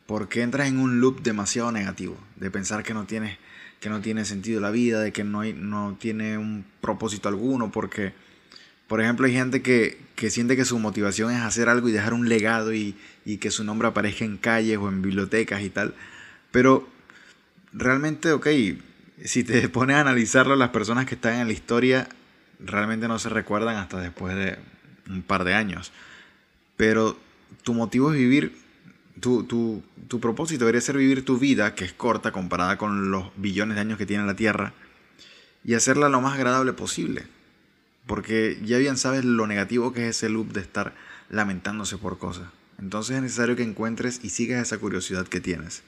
porque 0.05 0.41
entras 0.41 0.67
en 0.67 0.79
un 0.79 0.99
loop 0.99 1.21
demasiado 1.21 1.71
negativo, 1.71 2.17
de 2.35 2.51
pensar 2.51 2.83
que 2.83 2.93
no 2.93 3.05
tienes 3.05 3.37
que 3.83 3.89
no 3.89 3.99
tiene 3.99 4.23
sentido 4.23 4.61
la 4.61 4.71
vida, 4.71 5.01
de 5.01 5.11
que 5.11 5.25
no, 5.25 5.43
no 5.43 5.97
tiene 5.99 6.37
un 6.37 6.63
propósito 6.79 7.27
alguno, 7.27 7.69
porque, 7.69 8.13
por 8.87 9.01
ejemplo, 9.01 9.25
hay 9.25 9.33
gente 9.33 9.61
que, 9.61 9.97
que 10.15 10.29
siente 10.29 10.55
que 10.55 10.63
su 10.63 10.79
motivación 10.79 11.33
es 11.33 11.41
hacer 11.41 11.67
algo 11.67 11.89
y 11.89 11.91
dejar 11.91 12.13
un 12.13 12.29
legado 12.29 12.73
y, 12.73 12.95
y 13.25 13.39
que 13.39 13.51
su 13.51 13.65
nombre 13.65 13.89
aparezca 13.89 14.23
en 14.23 14.37
calles 14.37 14.77
o 14.77 14.87
en 14.87 15.01
bibliotecas 15.01 15.63
y 15.63 15.69
tal, 15.69 15.95
pero 16.49 16.87
realmente, 17.73 18.31
ok, 18.31 18.47
si 19.23 19.43
te 19.43 19.67
pones 19.69 19.97
a 19.97 20.01
analizarlo, 20.01 20.55
las 20.55 20.69
personas 20.69 21.05
que 21.05 21.15
están 21.15 21.35
en 21.35 21.47
la 21.47 21.53
historia 21.53 22.07
realmente 22.59 23.07
no 23.07 23.19
se 23.19 23.29
recuerdan 23.29 23.75
hasta 23.77 23.99
después 23.99 24.35
de 24.35 24.57
un 25.09 25.21
par 25.21 25.43
de 25.43 25.53
años. 25.53 25.91
Pero 26.77 27.17
tu 27.63 27.73
motivo 27.73 28.11
es 28.11 28.17
vivir, 28.17 28.57
tu, 29.19 29.43
tu, 29.43 29.83
tu 30.07 30.19
propósito 30.19 30.65
debería 30.65 30.81
ser 30.81 30.97
vivir 30.97 31.25
tu 31.25 31.37
vida, 31.37 31.75
que 31.75 31.85
es 31.85 31.93
corta 31.93 32.31
comparada 32.31 32.77
con 32.77 33.11
los 33.11 33.31
billones 33.37 33.75
de 33.75 33.81
años 33.81 33.97
que 33.97 34.05
tiene 34.05 34.25
la 34.25 34.35
Tierra, 34.35 34.73
y 35.63 35.75
hacerla 35.75 36.09
lo 36.09 36.21
más 36.21 36.33
agradable 36.33 36.73
posible. 36.73 37.27
Porque 38.05 38.59
ya 38.63 38.77
bien 38.79 38.97
sabes 38.97 39.23
lo 39.23 39.47
negativo 39.47 39.93
que 39.93 40.09
es 40.09 40.17
ese 40.17 40.29
loop 40.29 40.51
de 40.51 40.59
estar 40.59 40.93
lamentándose 41.29 41.97
por 41.97 42.17
cosas. 42.17 42.47
Entonces 42.79 43.15
es 43.15 43.21
necesario 43.21 43.55
que 43.55 43.63
encuentres 43.63 44.19
y 44.23 44.29
sigas 44.29 44.61
esa 44.61 44.77
curiosidad 44.77 45.27
que 45.27 45.39
tienes 45.39 45.83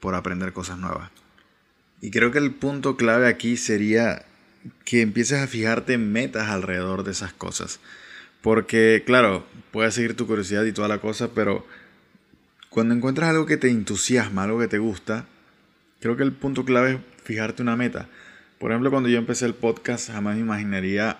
por 0.00 0.14
aprender 0.14 0.52
cosas 0.52 0.78
nuevas. 0.78 1.10
Y 2.04 2.10
creo 2.10 2.30
que 2.30 2.38
el 2.38 2.50
punto 2.50 2.98
clave 2.98 3.28
aquí 3.28 3.56
sería 3.56 4.26
que 4.84 5.00
empieces 5.00 5.40
a 5.40 5.46
fijarte 5.46 5.96
metas 5.96 6.50
alrededor 6.50 7.02
de 7.02 7.12
esas 7.12 7.32
cosas. 7.32 7.80
Porque, 8.42 9.04
claro, 9.06 9.46
puedes 9.70 9.94
seguir 9.94 10.14
tu 10.14 10.26
curiosidad 10.26 10.64
y 10.64 10.72
toda 10.72 10.86
la 10.86 10.98
cosa, 10.98 11.30
pero 11.34 11.66
cuando 12.68 12.94
encuentras 12.94 13.30
algo 13.30 13.46
que 13.46 13.56
te 13.56 13.70
entusiasma, 13.70 14.42
algo 14.42 14.58
que 14.58 14.68
te 14.68 14.76
gusta, 14.76 15.24
creo 15.98 16.14
que 16.14 16.24
el 16.24 16.32
punto 16.32 16.66
clave 16.66 16.92
es 16.92 16.98
fijarte 17.22 17.62
una 17.62 17.74
meta. 17.74 18.06
Por 18.58 18.70
ejemplo, 18.70 18.90
cuando 18.90 19.08
yo 19.08 19.16
empecé 19.16 19.46
el 19.46 19.54
podcast, 19.54 20.10
jamás 20.10 20.34
me 20.34 20.42
imaginaría 20.42 21.16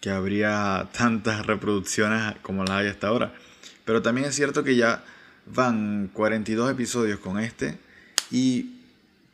que 0.00 0.10
habría 0.10 0.88
tantas 0.92 1.46
reproducciones 1.46 2.34
como 2.42 2.64
las 2.64 2.80
hay 2.80 2.88
hasta 2.88 3.06
ahora. 3.06 3.32
Pero 3.84 4.02
también 4.02 4.26
es 4.26 4.34
cierto 4.34 4.64
que 4.64 4.74
ya 4.74 5.04
van 5.46 6.10
42 6.12 6.72
episodios 6.72 7.20
con 7.20 7.38
este 7.38 7.78
y 8.32 8.75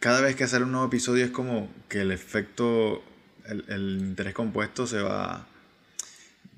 cada 0.02 0.20
vez 0.20 0.34
que 0.34 0.48
sale 0.48 0.64
un 0.64 0.72
nuevo 0.72 0.88
episodio 0.88 1.24
es 1.24 1.30
como 1.30 1.70
que 1.88 2.00
el 2.00 2.10
efecto, 2.10 3.04
el, 3.46 3.98
interés 4.00 4.34
compuesto 4.34 4.84
se 4.84 5.00
va 5.00 5.46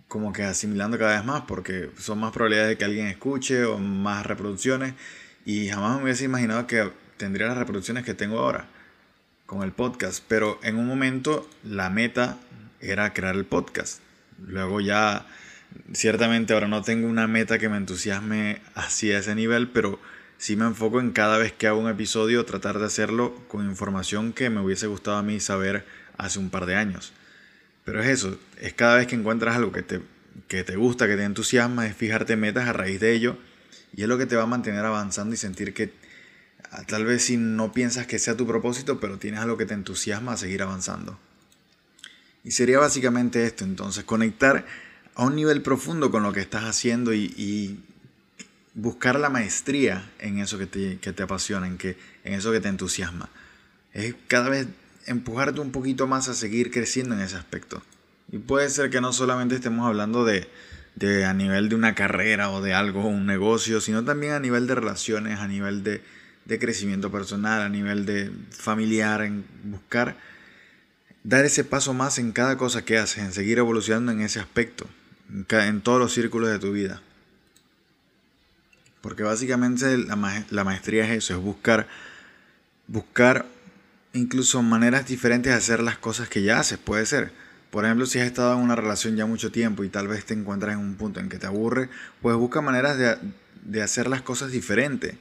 como 0.08 0.32
que 0.32 0.44
asimilando 0.44 0.98
cada 0.98 1.16
vez 1.16 1.26
más 1.26 1.42
porque 1.42 1.90
son 1.98 2.20
más 2.20 2.32
probabilidades 2.32 2.70
de 2.70 2.78
que 2.78 2.86
alguien 2.86 3.06
escuche 3.06 3.66
o 3.66 3.76
más 3.76 4.24
reproducciones 4.24 4.94
y 5.44 5.68
jamás 5.68 5.98
me 5.98 6.04
hubiese 6.04 6.24
imaginado 6.24 6.66
que 6.66 6.90
tendría 7.18 7.48
las 7.48 7.58
reproducciones 7.58 8.02
que 8.02 8.14
tengo 8.14 8.38
ahora 8.38 8.66
con 9.44 9.62
el 9.62 9.72
podcast, 9.72 10.24
pero 10.26 10.58
en 10.62 10.76
un 10.76 10.86
momento 10.86 11.46
la 11.64 11.90
meta 11.90 12.38
era 12.80 13.12
crear 13.12 13.34
el 13.34 13.44
podcast. 13.44 14.00
Luego 14.38 14.80
ya 14.80 15.26
ciertamente 15.92 16.54
ahora 16.54 16.68
no 16.68 16.80
tengo 16.80 17.08
una 17.08 17.26
meta 17.26 17.58
que 17.58 17.68
me 17.68 17.76
entusiasme 17.76 18.62
así 18.74 19.12
a 19.12 19.18
ese 19.18 19.34
nivel, 19.34 19.68
pero 19.68 20.00
sí 20.44 20.56
me 20.56 20.66
enfoco 20.66 21.00
en 21.00 21.12
cada 21.12 21.38
vez 21.38 21.54
que 21.54 21.68
hago 21.68 21.80
un 21.80 21.88
episodio 21.88 22.44
tratar 22.44 22.78
de 22.78 22.84
hacerlo 22.84 23.34
con 23.48 23.64
información 23.64 24.34
que 24.34 24.50
me 24.50 24.60
hubiese 24.60 24.86
gustado 24.86 25.16
a 25.16 25.22
mí 25.22 25.40
saber 25.40 25.86
hace 26.18 26.38
un 26.38 26.50
par 26.50 26.66
de 26.66 26.74
años. 26.74 27.14
Pero 27.86 28.02
es 28.02 28.08
eso, 28.08 28.38
es 28.60 28.74
cada 28.74 28.96
vez 28.96 29.06
que 29.06 29.14
encuentras 29.14 29.56
algo 29.56 29.72
que 29.72 29.80
te, 29.80 30.02
que 30.46 30.62
te 30.62 30.76
gusta, 30.76 31.06
que 31.06 31.16
te 31.16 31.24
entusiasma, 31.24 31.86
es 31.86 31.96
fijarte 31.96 32.36
metas 32.36 32.68
a 32.68 32.74
raíz 32.74 33.00
de 33.00 33.14
ello 33.14 33.38
y 33.96 34.02
es 34.02 34.08
lo 34.08 34.18
que 34.18 34.26
te 34.26 34.36
va 34.36 34.42
a 34.42 34.46
mantener 34.46 34.84
avanzando 34.84 35.34
y 35.34 35.38
sentir 35.38 35.72
que 35.72 35.94
ah, 36.72 36.82
tal 36.86 37.06
vez 37.06 37.24
si 37.24 37.38
no 37.38 37.72
piensas 37.72 38.06
que 38.06 38.18
sea 38.18 38.36
tu 38.36 38.46
propósito, 38.46 39.00
pero 39.00 39.16
tienes 39.16 39.40
algo 39.40 39.56
que 39.56 39.64
te 39.64 39.72
entusiasma 39.72 40.34
a 40.34 40.36
seguir 40.36 40.60
avanzando. 40.60 41.18
Y 42.44 42.50
sería 42.50 42.78
básicamente 42.80 43.46
esto, 43.46 43.64
entonces, 43.64 44.04
conectar 44.04 44.66
a 45.14 45.24
un 45.24 45.36
nivel 45.36 45.62
profundo 45.62 46.10
con 46.10 46.22
lo 46.22 46.34
que 46.34 46.40
estás 46.40 46.64
haciendo 46.64 47.14
y 47.14 47.80
buscar 48.74 49.18
la 49.18 49.30
maestría 49.30 50.10
en 50.18 50.38
eso 50.38 50.58
que 50.58 50.66
te, 50.66 50.98
que 50.98 51.12
te 51.12 51.22
apasiona, 51.22 51.66
en, 51.66 51.78
que, 51.78 51.96
en 52.24 52.34
eso 52.34 52.52
que 52.52 52.60
te 52.60 52.68
entusiasma. 52.68 53.28
Es 53.92 54.14
cada 54.26 54.48
vez 54.48 54.66
empujarte 55.06 55.60
un 55.60 55.70
poquito 55.70 56.06
más 56.06 56.28
a 56.28 56.34
seguir 56.34 56.70
creciendo 56.70 57.14
en 57.14 57.20
ese 57.20 57.36
aspecto. 57.36 57.82
Y 58.32 58.38
puede 58.38 58.68
ser 58.70 58.90
que 58.90 59.00
no 59.00 59.12
solamente 59.12 59.54
estemos 59.54 59.86
hablando 59.86 60.24
de, 60.24 60.48
de 60.96 61.24
a 61.24 61.34
nivel 61.34 61.68
de 61.68 61.76
una 61.76 61.94
carrera 61.94 62.50
o 62.50 62.60
de 62.60 62.74
algo, 62.74 63.06
un 63.06 63.26
negocio, 63.26 63.80
sino 63.80 64.04
también 64.04 64.32
a 64.32 64.40
nivel 64.40 64.66
de 64.66 64.74
relaciones, 64.74 65.38
a 65.38 65.46
nivel 65.46 65.84
de, 65.84 66.02
de 66.44 66.58
crecimiento 66.58 67.12
personal, 67.12 67.62
a 67.62 67.68
nivel 67.68 68.06
de 68.06 68.30
familiar, 68.50 69.22
en 69.22 69.44
buscar 69.64 70.16
dar 71.22 71.44
ese 71.44 71.64
paso 71.64 71.94
más 71.94 72.18
en 72.18 72.32
cada 72.32 72.56
cosa 72.56 72.84
que 72.84 72.98
haces, 72.98 73.18
en 73.18 73.32
seguir 73.32 73.58
evolucionando 73.58 74.10
en 74.10 74.20
ese 74.20 74.40
aspecto, 74.40 74.86
en 75.50 75.80
todos 75.80 75.98
los 76.00 76.12
círculos 76.12 76.50
de 76.50 76.58
tu 76.58 76.72
vida. 76.72 77.00
Porque 79.04 79.22
básicamente 79.22 79.98
la, 79.98 80.64
maestría 80.64 81.04
es 81.04 81.10
eso, 81.10 81.34
es 81.34 81.38
buscar, 81.38 81.86
buscar 82.86 83.44
incluso 84.14 84.62
maneras 84.62 85.06
diferentes 85.06 85.52
de 85.52 85.58
hacer 85.58 85.82
las 85.82 85.98
cosas 85.98 86.30
que 86.30 86.42
ya 86.42 86.58
haces, 86.58 86.78
puede 86.78 87.04
ser. 87.04 87.30
Por 87.70 87.84
ejemplo, 87.84 88.06
si 88.06 88.18
has 88.18 88.26
estado 88.26 88.54
en 88.54 88.60
una 88.60 88.76
relación 88.76 89.14
ya 89.14 89.26
mucho 89.26 89.52
tiempo 89.52 89.84
y 89.84 89.90
tal 89.90 90.08
vez 90.08 90.24
te 90.24 90.32
encuentras 90.32 90.72
en 90.72 90.78
un 90.78 90.94
punto 90.94 91.20
en 91.20 91.28
que 91.28 91.38
te 91.38 91.46
aburre, 91.46 91.90
pues 92.22 92.34
busca 92.36 92.62
maneras 92.62 92.96
de, 92.96 93.82
hacer 93.82 94.08
las 94.08 94.22
cosas 94.22 94.50
diferentes. 94.52 95.16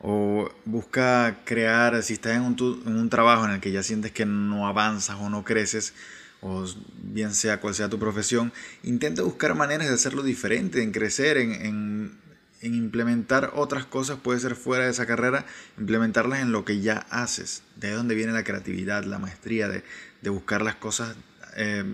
O 0.00 0.52
busca 0.64 1.38
crear, 1.44 2.02
si 2.02 2.14
estás 2.14 2.34
en 2.34 2.42
un, 2.42 2.82
un, 2.86 3.08
trabajo 3.08 3.44
en 3.44 3.52
el 3.52 3.60
que 3.60 3.70
ya 3.70 3.84
sientes 3.84 4.10
que 4.10 4.26
no 4.26 4.66
avanzas 4.66 5.16
o 5.20 5.30
no 5.30 5.44
creces, 5.44 5.94
o 6.40 6.64
bien 7.04 7.32
sea 7.34 7.60
cual 7.60 7.76
sea 7.76 7.88
tu 7.88 8.00
profesión, 8.00 8.52
intenta 8.82 9.22
buscar 9.22 9.54
maneras 9.54 9.86
de 9.86 9.94
hacerlo 9.94 10.24
diferente, 10.24 10.82
en 10.82 10.90
crecer, 10.90 11.36
en 11.36 11.52
en 11.52 12.27
implementar 12.62 13.52
otras 13.54 13.84
cosas, 13.84 14.18
puede 14.18 14.40
ser 14.40 14.56
fuera 14.56 14.84
de 14.84 14.90
esa 14.90 15.06
carrera, 15.06 15.46
implementarlas 15.78 16.40
en 16.40 16.52
lo 16.52 16.64
que 16.64 16.80
ya 16.80 17.06
haces. 17.10 17.62
De 17.76 17.88
ahí 17.88 17.92
es 17.92 17.98
donde 17.98 18.14
viene 18.14 18.32
la 18.32 18.44
creatividad, 18.44 19.04
la 19.04 19.18
maestría, 19.18 19.68
de, 19.68 19.82
buscar 20.30 20.62
las 20.62 20.74
cosas, 20.74 21.16
eh, 21.56 21.84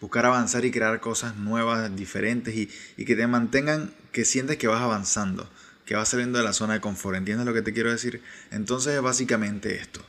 buscar 0.00 0.26
avanzar 0.26 0.64
y 0.64 0.70
crear 0.70 1.00
cosas 1.00 1.36
nuevas, 1.36 1.94
diferentes 1.96 2.54
y, 2.54 2.70
y, 2.96 3.04
que 3.04 3.16
te 3.16 3.26
mantengan, 3.26 3.92
que 4.12 4.24
sientes 4.24 4.58
que 4.58 4.66
vas 4.66 4.82
avanzando, 4.82 5.50
que 5.84 5.94
vas 5.94 6.08
saliendo 6.08 6.38
de 6.38 6.44
la 6.44 6.52
zona 6.52 6.74
de 6.74 6.80
confort. 6.80 7.16
¿Entiendes 7.16 7.46
lo 7.46 7.54
que 7.54 7.62
te 7.62 7.72
quiero 7.72 7.90
decir? 7.90 8.22
Entonces 8.50 8.94
es 8.94 9.02
básicamente 9.02 9.76
esto. 9.76 10.04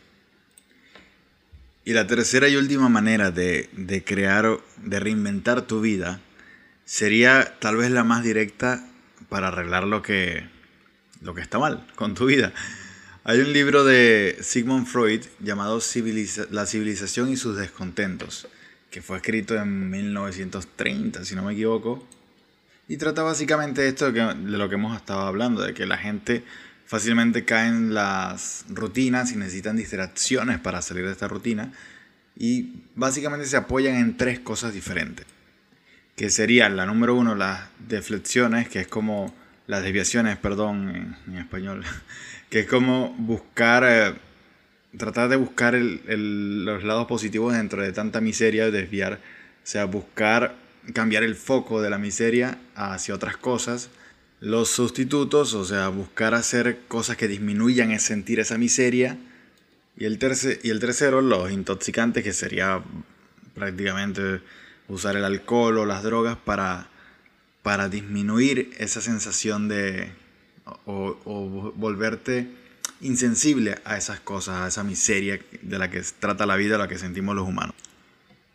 Y 1.85 1.93
la 1.93 2.05
tercera 2.05 2.49
y 2.49 2.57
última 2.57 2.89
manera 2.89 3.31
de, 3.31 3.69
de 3.71 4.03
crear, 4.03 4.59
de 4.83 4.99
reinventar 4.99 5.61
tu 5.61 5.79
vida, 5.79 6.19
sería 6.83 7.57
tal 7.59 7.77
vez 7.77 7.91
la 7.91 8.03
más 8.03 8.23
directa 8.23 8.86
para 9.29 9.49
arreglar 9.49 9.83
lo 9.85 10.01
que, 10.01 10.47
lo 11.21 11.33
que 11.33 11.41
está 11.41 11.59
mal 11.59 11.85
con 11.95 12.13
tu 12.13 12.25
vida. 12.25 12.53
Hay 13.23 13.39
un 13.39 13.51
libro 13.51 13.83
de 13.83 14.37
Sigmund 14.41 14.87
Freud 14.87 15.21
llamado 15.39 15.81
La 16.51 16.65
civilización 16.65 17.29
y 17.29 17.35
sus 17.35 17.57
descontentos, 17.57 18.47
que 18.89 19.01
fue 19.01 19.17
escrito 19.17 19.55
en 19.55 19.89
1930, 19.89 21.25
si 21.25 21.35
no 21.35 21.43
me 21.43 21.53
equivoco, 21.53 22.07
y 22.87 22.95
trata 22.95 23.23
básicamente 23.23 23.85
esto 23.85 24.11
de, 24.13 24.33
lo 24.33 24.69
que 24.69 24.75
hemos 24.75 24.95
estado 24.95 25.21
hablando, 25.21 25.61
de 25.61 25.73
que 25.73 25.85
la 25.85 25.97
gente 25.97 26.45
fácilmente 26.85 27.43
cae 27.43 27.67
en 27.67 27.93
las 27.93 28.63
rutinas 28.69 29.33
y 29.33 29.35
necesitan 29.35 29.75
distracciones 29.75 30.59
para 30.59 30.81
salir 30.81 31.05
de 31.05 31.11
esta 31.11 31.27
rutina, 31.27 31.73
y 32.37 32.83
básicamente 32.95 33.45
se 33.45 33.57
apoyan 33.57 33.95
en 33.95 34.15
tres 34.15 34.39
cosas 34.39 34.73
diferentes 34.73 35.25
que 36.17 36.31
sería 36.31 36.67
la 36.67 36.87
número 36.87 37.13
uno, 37.13 37.35
las 37.35 37.69
deflexiones, 37.87 38.67
que 38.67 38.79
es 38.79 38.87
como 38.87 39.33
las 39.67 39.83
desviaciones, 39.83 40.35
perdón, 40.35 41.15
en, 41.27 41.37
español, 41.37 41.83
que 42.49 42.61
es 42.61 42.67
como 42.67 43.13
buscar, 43.19 43.83
eh, 43.85 44.15
tratar 44.97 45.29
de 45.29 45.35
buscar 45.35 45.75
los 45.75 46.83
lados 46.83 47.05
positivos 47.05 47.53
dentro 47.53 47.83
de 47.83 47.93
tanta 47.93 48.19
miseria, 48.19 48.71
desviar, 48.71 49.13
o 49.13 49.17
sea, 49.63 49.85
buscar 49.85 50.55
cambiar 50.91 51.21
el 51.21 51.35
foco 51.35 51.83
de 51.83 51.91
la 51.91 51.99
miseria 51.99 52.57
hacia 52.75 53.13
otras 53.13 53.37
cosas. 53.37 53.91
Los 54.39 54.69
sustitutos, 54.69 55.53
o 55.53 55.65
sea, 55.65 55.89
buscar 55.89 56.33
hacer 56.33 56.79
cosas 56.87 57.15
que 57.15 57.27
disminuyan 57.27 57.91
el 57.91 57.99
sentir 57.99 58.39
esa 58.39 58.57
miseria. 58.57 59.17
Y 59.95 60.05
el, 60.05 60.17
tercer, 60.17 60.59
y 60.63 60.71
el 60.71 60.79
tercero, 60.79 61.21
los 61.21 61.51
intoxicantes, 61.51 62.23
que 62.23 62.33
sería 62.33 62.81
prácticamente 63.53 64.41
usar 64.87 65.15
el 65.15 65.25
alcohol 65.25 65.77
o 65.79 65.85
las 65.85 66.03
drogas 66.03 66.37
para, 66.37 66.87
para 67.63 67.89
disminuir 67.89 68.71
esa 68.77 69.01
sensación 69.01 69.67
de... 69.67 70.11
o, 70.85 71.73
volverte 71.75 72.47
insensible 73.01 73.77
a 73.85 73.97
esas 73.97 74.19
cosas, 74.19 74.55
a 74.57 74.67
esa 74.67 74.83
miseria 74.83 75.39
de 75.61 75.77
la 75.77 75.89
que 75.89 76.01
trata 76.19 76.45
la 76.45 76.55
vida, 76.55 76.77
la 76.77 76.87
que 76.87 76.97
sentimos 76.97 77.35
los 77.35 77.47
humanos. 77.47 77.75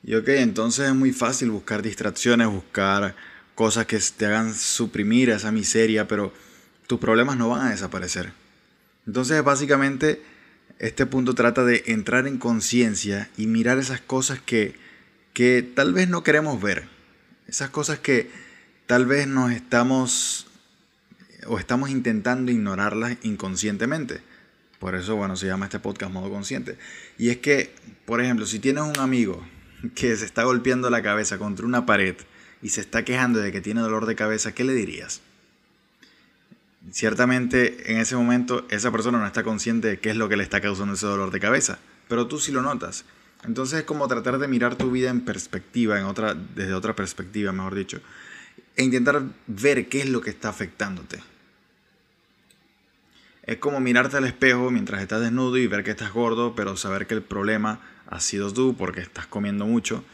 Y 0.02 0.14
ok, 0.14 0.28
entonces 0.28 0.88
es 0.88 0.94
muy 0.94 1.12
fácil 1.12 1.50
buscar 1.50 1.82
distracciones, 1.82 2.48
buscar 2.48 3.14
cosas 3.54 3.86
que 3.86 4.00
te 4.16 4.26
hagan 4.26 4.54
suprimir 4.54 5.30
esa 5.30 5.52
miseria, 5.52 6.08
pero 6.08 6.32
tus 6.86 6.98
problemas 6.98 7.36
no 7.36 7.48
van 7.48 7.68
a 7.68 7.70
desaparecer. 7.70 8.32
Entonces 9.06 9.42
básicamente 9.44 10.22
este 10.78 11.06
punto 11.06 11.34
trata 11.34 11.64
de 11.64 11.84
entrar 11.86 12.26
en 12.26 12.38
conciencia 12.38 13.30
y 13.36 13.46
mirar 13.46 13.78
esas 13.78 14.00
cosas 14.00 14.40
que, 14.40 14.74
que 15.32 15.62
tal 15.62 15.92
vez 15.92 16.08
no 16.08 16.22
queremos 16.22 16.60
ver. 16.60 16.88
Esas 17.48 17.70
cosas 17.70 17.98
que 17.98 18.30
tal 18.86 19.06
vez 19.06 19.26
nos 19.26 19.52
estamos 19.52 20.46
o 21.46 21.58
estamos 21.58 21.90
intentando 21.90 22.52
ignorarlas 22.52 23.16
inconscientemente. 23.22 24.20
Por 24.78 24.94
eso, 24.94 25.16
bueno, 25.16 25.36
se 25.36 25.46
llama 25.46 25.66
este 25.66 25.80
podcast 25.80 26.12
modo 26.12 26.30
consciente. 26.30 26.76
Y 27.18 27.30
es 27.30 27.38
que, 27.38 27.74
por 28.04 28.20
ejemplo, 28.20 28.46
si 28.46 28.58
tienes 28.58 28.84
un 28.84 28.98
amigo 28.98 29.46
que 29.94 30.16
se 30.16 30.24
está 30.24 30.44
golpeando 30.44 30.90
la 30.90 31.02
cabeza 31.02 31.38
contra 31.38 31.66
una 31.66 31.86
pared 31.86 32.16
y 32.62 32.70
se 32.70 32.80
está 32.80 33.04
quejando 33.04 33.40
de 33.40 33.52
que 33.52 33.60
tiene 33.60 33.80
dolor 33.80 34.06
de 34.06 34.14
cabeza, 34.14 34.52
¿qué 34.52 34.64
le 34.64 34.74
dirías? 34.74 35.20
Ciertamente 36.90 37.92
en 37.92 37.98
ese 37.98 38.16
momento 38.16 38.66
esa 38.70 38.90
persona 38.90 39.18
no 39.18 39.26
está 39.26 39.44
consciente 39.44 39.88
de 39.88 39.98
qué 40.00 40.10
es 40.10 40.16
lo 40.16 40.28
que 40.28 40.36
le 40.36 40.42
está 40.42 40.60
causando 40.60 40.94
ese 40.94 41.06
dolor 41.06 41.30
de 41.30 41.38
cabeza, 41.38 41.78
pero 42.08 42.26
tú 42.26 42.40
sí 42.40 42.50
lo 42.50 42.60
notas. 42.60 43.04
Entonces 43.44 43.80
es 43.80 43.84
como 43.84 44.06
tratar 44.06 44.38
de 44.38 44.48
mirar 44.48 44.76
tu 44.76 44.90
vida 44.90 45.10
en 45.10 45.20
perspectiva, 45.22 45.98
en 45.98 46.04
otra, 46.04 46.34
desde 46.34 46.74
otra 46.74 46.94
perspectiva, 46.94 47.52
mejor 47.52 47.74
dicho, 47.74 48.00
e 48.76 48.84
intentar 48.84 49.22
ver 49.46 49.88
qué 49.88 50.02
es 50.02 50.08
lo 50.08 50.20
que 50.20 50.30
está 50.30 50.48
afectándote. 50.48 51.20
Es 53.44 53.56
como 53.58 53.80
mirarte 53.80 54.16
al 54.16 54.24
espejo 54.24 54.70
mientras 54.70 55.02
estás 55.02 55.20
desnudo 55.20 55.56
y 55.56 55.66
ver 55.66 55.82
que 55.82 55.90
estás 55.90 56.12
gordo, 56.12 56.54
pero 56.54 56.76
saber 56.76 57.08
que 57.08 57.14
el 57.14 57.22
problema 57.22 57.80
ha 58.06 58.20
sido 58.20 58.52
tú 58.52 58.76
porque 58.76 59.00
estás 59.00 59.26
comiendo 59.26 59.66
mucho. 59.66 60.04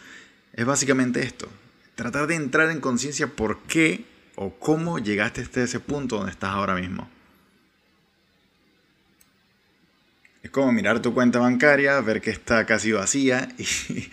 Es 0.54 0.64
básicamente 0.64 1.23
esto. 1.23 1.49
Tratar 1.94 2.26
de 2.26 2.37
entrar 2.37 2.70
en 2.70 2.80
conciencia 2.80 3.26
por 3.26 3.58
qué 3.64 4.06
o 4.37 4.54
cómo 4.54 4.99
llegaste 4.99 5.42
hasta 5.42 5.62
ese 5.62 5.80
punto 5.80 6.16
donde 6.16 6.32
estás 6.32 6.50
ahora 6.50 6.75
mismo. 6.75 7.11
Es 10.42 10.50
como 10.50 10.73
mirar 10.73 11.02
tu 11.02 11.14
cuenta 11.14 11.40
bancaria, 11.40 12.00
ver 12.00 12.21
que 12.21 12.30
está 12.30 12.64
casi 12.64 12.92
vacía 12.92 13.49
y, 13.59 14.11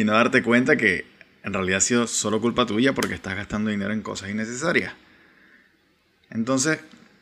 y, 0.00 0.04
no 0.04 0.12
darte 0.12 0.42
cuenta 0.42 0.76
que 0.76 1.06
en 1.44 1.52
realidad 1.52 1.78
ha 1.78 1.80
sido 1.80 2.06
solo 2.06 2.40
culpa 2.40 2.66
tuya 2.66 2.92
porque 2.94 3.14
estás 3.14 3.36
gastando 3.36 3.70
dinero 3.70 3.92
en 3.92 4.02
cosas 4.02 4.30
innecesarias. 4.30 4.92
Entonces, 6.30 6.80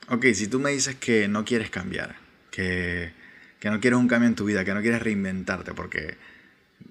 ok, 0.08 0.26
si 0.34 0.48
tú 0.48 0.58
me 0.58 0.70
dices 0.70 0.96
que 0.96 1.28
no 1.28 1.44
quieres 1.44 1.70
cambiar, 1.70 2.16
que, 2.50 3.12
que 3.60 3.70
no 3.70 3.80
quieres 3.80 3.98
un 3.98 4.08
cambio 4.08 4.28
en 4.28 4.34
tu 4.34 4.46
vida, 4.46 4.64
que 4.64 4.74
no 4.74 4.80
quieres 4.80 5.02
reinventarte 5.02 5.74
porque 5.74 6.16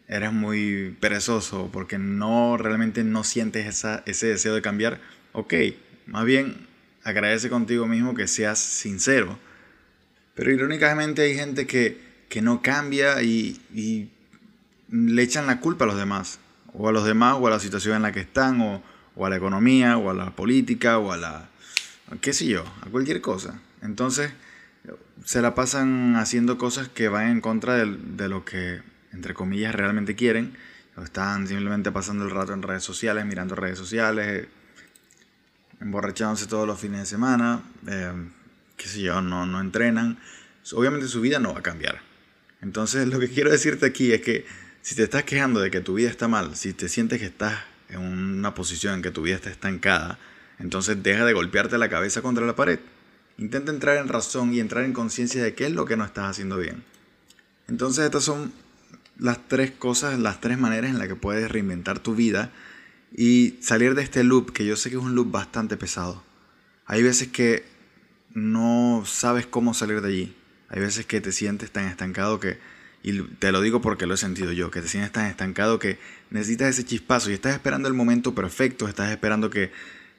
eres 0.07 0.31
muy 0.31 0.95
perezoso, 0.99 1.69
porque 1.71 1.97
no 1.97 2.57
realmente 2.57 3.03
no 3.03 3.23
sientes 3.23 3.65
esa, 3.65 4.03
ese 4.05 4.27
deseo 4.27 4.53
de 4.53 4.61
cambiar, 4.61 4.99
ok, 5.33 5.53
más 6.05 6.25
bien 6.25 6.67
agradece 7.03 7.49
contigo 7.49 7.87
mismo 7.87 8.15
que 8.15 8.27
seas 8.27 8.59
sincero. 8.59 9.39
Pero 10.35 10.51
irónicamente 10.51 11.23
hay 11.23 11.35
gente 11.35 11.65
que, 11.65 11.97
que 12.29 12.41
no 12.41 12.61
cambia 12.61 13.21
y, 13.23 13.61
le 14.89 15.23
echan 15.23 15.47
la 15.47 15.59
culpa 15.59 15.85
a 15.85 15.87
los 15.87 15.97
demás, 15.97 16.39
o 16.73 16.87
a 16.87 16.91
los 16.91 17.05
demás, 17.05 17.37
o 17.39 17.47
a 17.47 17.49
la 17.49 17.59
situación 17.59 17.95
en 17.95 18.03
la 18.03 18.11
que 18.11 18.19
están, 18.19 18.61
o, 18.61 18.83
o 19.15 19.25
a 19.25 19.29
la 19.29 19.37
economía, 19.37 19.97
o 19.97 20.11
a 20.11 20.13
la 20.13 20.35
política, 20.35 20.99
o 20.99 21.11
a 21.11 21.17
la, 21.17 21.49
qué 22.21 22.33
sé 22.33 22.45
yo, 22.45 22.63
a 22.81 22.89
cualquier 22.89 23.19
cosa. 23.19 23.59
Entonces, 23.81 24.31
se 25.23 25.41
la 25.41 25.55
pasan 25.55 26.15
haciendo 26.17 26.57
cosas 26.57 26.87
que 26.87 27.09
van 27.09 27.29
en 27.29 27.41
contra 27.41 27.73
de, 27.75 27.97
de, 27.97 28.29
lo 28.29 28.45
que, 28.45 28.81
entre 29.11 29.33
comillas, 29.33 29.73
realmente 29.73 30.15
quieren. 30.15 30.55
O 30.97 31.01
están 31.01 31.47
simplemente 31.47 31.91
pasando 31.91 32.23
el 32.23 32.31
rato 32.31 32.53
en 32.53 32.61
redes 32.61 32.83
sociales, 32.83 33.25
mirando 33.25 33.55
redes 33.55 33.77
sociales, 33.77 34.47
emborrachándose 35.81 36.47
todos 36.47 36.67
los 36.67 36.79
fines 36.79 37.01
de 37.01 37.05
semana, 37.05 37.61
eh, 37.87 38.13
qué 38.77 38.87
sé 38.87 39.01
yo, 39.01 39.21
no, 39.21 39.45
no 39.45 39.59
entrenan. 39.59 40.17
Obviamente 40.73 41.07
su 41.07 41.21
vida 41.21 41.39
no 41.39 41.53
va 41.53 41.59
a 41.59 41.63
cambiar. 41.63 42.01
Entonces 42.61 43.07
lo 43.11 43.19
que 43.19 43.29
quiero 43.29 43.51
decirte 43.51 43.85
aquí 43.85 44.11
es 44.11 44.21
que 44.21 44.45
si 44.81 44.95
te 44.95 45.03
estás 45.03 45.23
quejando 45.23 45.59
de 45.61 45.71
que 45.71 45.81
tu 45.81 45.95
vida 45.95 46.09
está 46.09 46.27
mal, 46.27 46.55
si 46.55 46.73
te 46.73 46.89
sientes 46.89 47.19
que 47.19 47.25
estás 47.25 47.59
en 47.89 47.99
una 48.01 48.53
posición 48.53 48.95
en 48.95 49.01
que 49.01 49.11
tu 49.11 49.21
vida 49.21 49.35
está 49.35 49.49
estancada, 49.49 50.19
entonces 50.59 51.01
deja 51.01 51.25
de 51.25 51.33
golpearte 51.33 51.77
la 51.77 51.89
cabeza 51.89 52.21
contra 52.21 52.45
la 52.45 52.55
pared. 52.55 52.79
Intenta 53.37 53.71
entrar 53.71 53.97
en 53.97 54.07
razón 54.07 54.53
y 54.53 54.59
entrar 54.59 54.85
en 54.85 54.93
conciencia 54.93 55.43
de 55.43 55.53
qué 55.55 55.65
es 55.65 55.71
lo 55.71 55.85
que 55.85 55.97
no 55.97 56.05
estás 56.05 56.31
haciendo 56.31 56.57
bien. 56.57 56.83
Entonces 57.67 58.05
estas 58.05 58.23
son 58.23 58.53
las 59.17 59.47
tres 59.47 59.71
cosas, 59.71 60.19
las 60.19 60.39
tres 60.39 60.57
maneras 60.57 60.91
en 60.91 60.99
las 60.99 61.07
que 61.07 61.15
puedes 61.15 61.51
reinventar 61.51 61.99
tu 61.99 62.15
vida 62.15 62.51
y 63.15 63.57
salir 63.61 63.95
de 63.95 64.03
este 64.03 64.23
loop, 64.23 64.51
que 64.51 64.65
yo 64.65 64.75
sé 64.75 64.89
que 64.89 64.97
es 64.97 65.01
un 65.01 65.15
loop 65.15 65.31
bastante 65.31 65.77
pesado. 65.77 66.23
Hay 66.85 67.01
veces 67.01 67.29
que 67.29 67.65
no 68.35 69.03
sabes 69.07 69.47
cómo 69.47 69.73
salir 69.73 70.01
de 70.01 70.09
allí. 70.09 70.35
Hay 70.69 70.81
veces 70.81 71.05
que 71.05 71.21
te 71.21 71.31
sientes 71.31 71.71
tan 71.71 71.87
estancado 71.87 72.39
que, 72.39 72.59
y 73.01 73.21
te 73.21 73.51
lo 73.51 73.61
digo 73.61 73.81
porque 73.81 74.05
lo 74.05 74.13
he 74.13 74.17
sentido 74.17 74.51
yo, 74.51 74.69
que 74.69 74.81
te 74.81 74.89
sientes 74.89 75.11
tan 75.11 75.25
estancado 75.25 75.79
que 75.79 75.97
necesitas 76.29 76.69
ese 76.69 76.83
chispazo 76.83 77.31
y 77.31 77.33
estás 77.33 77.53
esperando 77.53 77.87
el 77.87 77.93
momento 77.93 78.35
perfecto, 78.35 78.87
estás 78.87 79.09
esperando 79.11 79.49
que, 79.49 79.71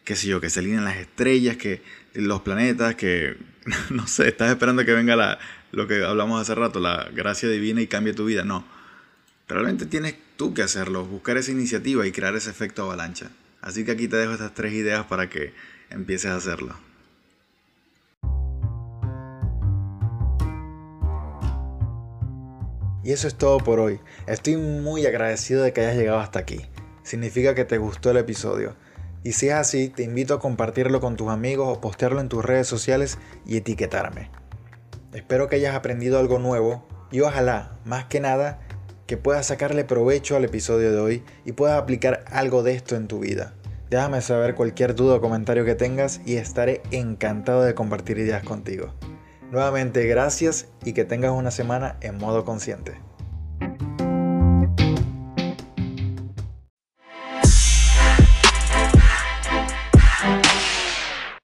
qué 0.05 0.17
sé 0.17 0.29
yo, 0.29 0.41
que 0.41 0.49
se 0.49 0.61
alineen 0.61 0.85
las 0.85 0.97
estrellas, 0.97 1.59
que 1.59 1.83
los 2.15 2.41
planetas, 2.41 2.95
que, 2.95 3.37
no 3.91 4.07
sé, 4.07 4.29
estás 4.29 4.51
esperando 4.51 4.85
que 4.87 4.95
venga 4.95 5.15
la, 5.15 5.39
lo 5.73 5.87
que 5.87 6.03
hablamos 6.03 6.41
hace 6.41 6.55
rato, 6.55 6.81
la 6.81 7.11
gracia 7.15 7.51
divina 7.51 7.83
y 7.83 7.87
cambie 7.87 8.15
tu 8.15 8.25
vida. 8.25 8.45
No, 8.45 8.67
realmente 9.47 9.85
tienes 9.85 10.15
tú 10.39 10.55
que 10.55 10.63
hacerlo, 10.63 11.05
buscar 11.05 11.37
esa 11.37 11.53
iniciativa 11.53 12.07
y 12.07 12.13
crear 12.13 12.35
ese 12.35 12.49
efecto 12.49 12.85
avalancha. 12.85 13.31
Así 13.61 13.85
que 13.85 13.91
aquí 13.91 14.09
te 14.09 14.17
dejo 14.17 14.33
estas 14.33 14.55
tres 14.55 14.73
ideas 14.73 15.05
para 15.05 15.29
que 15.29 15.53
empieces 15.91 16.31
a 16.31 16.37
hacerlo. 16.37 16.86
Y 23.07 23.13
eso 23.13 23.29
es 23.29 23.37
todo 23.37 23.59
por 23.59 23.79
hoy. 23.79 24.01
Estoy 24.27 24.57
muy 24.57 25.07
agradecido 25.07 25.63
de 25.63 25.73
que 25.73 25.81
hayas 25.81 25.95
llegado 25.95 26.19
hasta 26.19 26.41
aquí. 26.41 26.63
Significa 27.05 27.55
que 27.55 27.65
te 27.65 27.79
gustó 27.79 28.11
el 28.11 28.17
episodio. 28.17 28.75
Y 29.23 29.31
si 29.35 29.47
es 29.47 29.55
así, 29.55 29.91
te 29.91 30.03
invito 30.03 30.35
a 30.35 30.41
compartirlo 30.41 30.99
con 30.99 31.15
tus 31.15 31.29
amigos 31.29 31.69
o 31.69 31.81
postearlo 31.81 32.21
en 32.21 32.29
tus 32.29 32.45
redes 32.45 32.67
sociales 32.67 33.19
y 33.47 33.59
etiquetarme. 33.59 34.33
Espero 35.15 35.49
que 35.49 35.55
hayas 35.55 35.77
aprendido 35.77 36.19
algo 36.19 36.41
nuevo 36.41 36.85
y 37.13 37.21
ojalá, 37.21 37.79
más 37.85 38.07
que 38.07 38.19
nada, 38.19 38.59
que 39.07 39.17
puedas 39.17 39.47
sacarle 39.47 39.85
provecho 39.85 40.35
al 40.35 40.45
episodio 40.45 40.91
de 40.91 40.99
hoy 40.99 41.23
y 41.45 41.53
puedas 41.53 41.81
aplicar 41.81 42.25
algo 42.27 42.65
de 42.65 42.75
esto 42.75 42.97
en 42.97 43.07
tu 43.07 43.21
vida. 43.21 43.55
Déjame 43.89 44.21
saber 44.21 44.57
cualquier 44.57 44.97
duda 44.97 45.15
o 45.15 45.21
comentario 45.21 45.65
que 45.65 45.77
tengas 45.77 46.21
y 46.27 46.39
estaré 46.39 46.83
encantado 46.91 47.63
de 47.63 47.73
compartir 47.73 48.19
ideas 48.19 48.43
contigo. 48.43 48.95
Nuevamente, 49.51 50.07
gracias 50.07 50.67
y 50.85 50.93
que 50.93 51.05
tengas 51.05 51.33
una 51.33 51.51
semana 51.51 51.97
en 52.01 52.19
modo 52.19 52.45
consciente. 52.45 53.01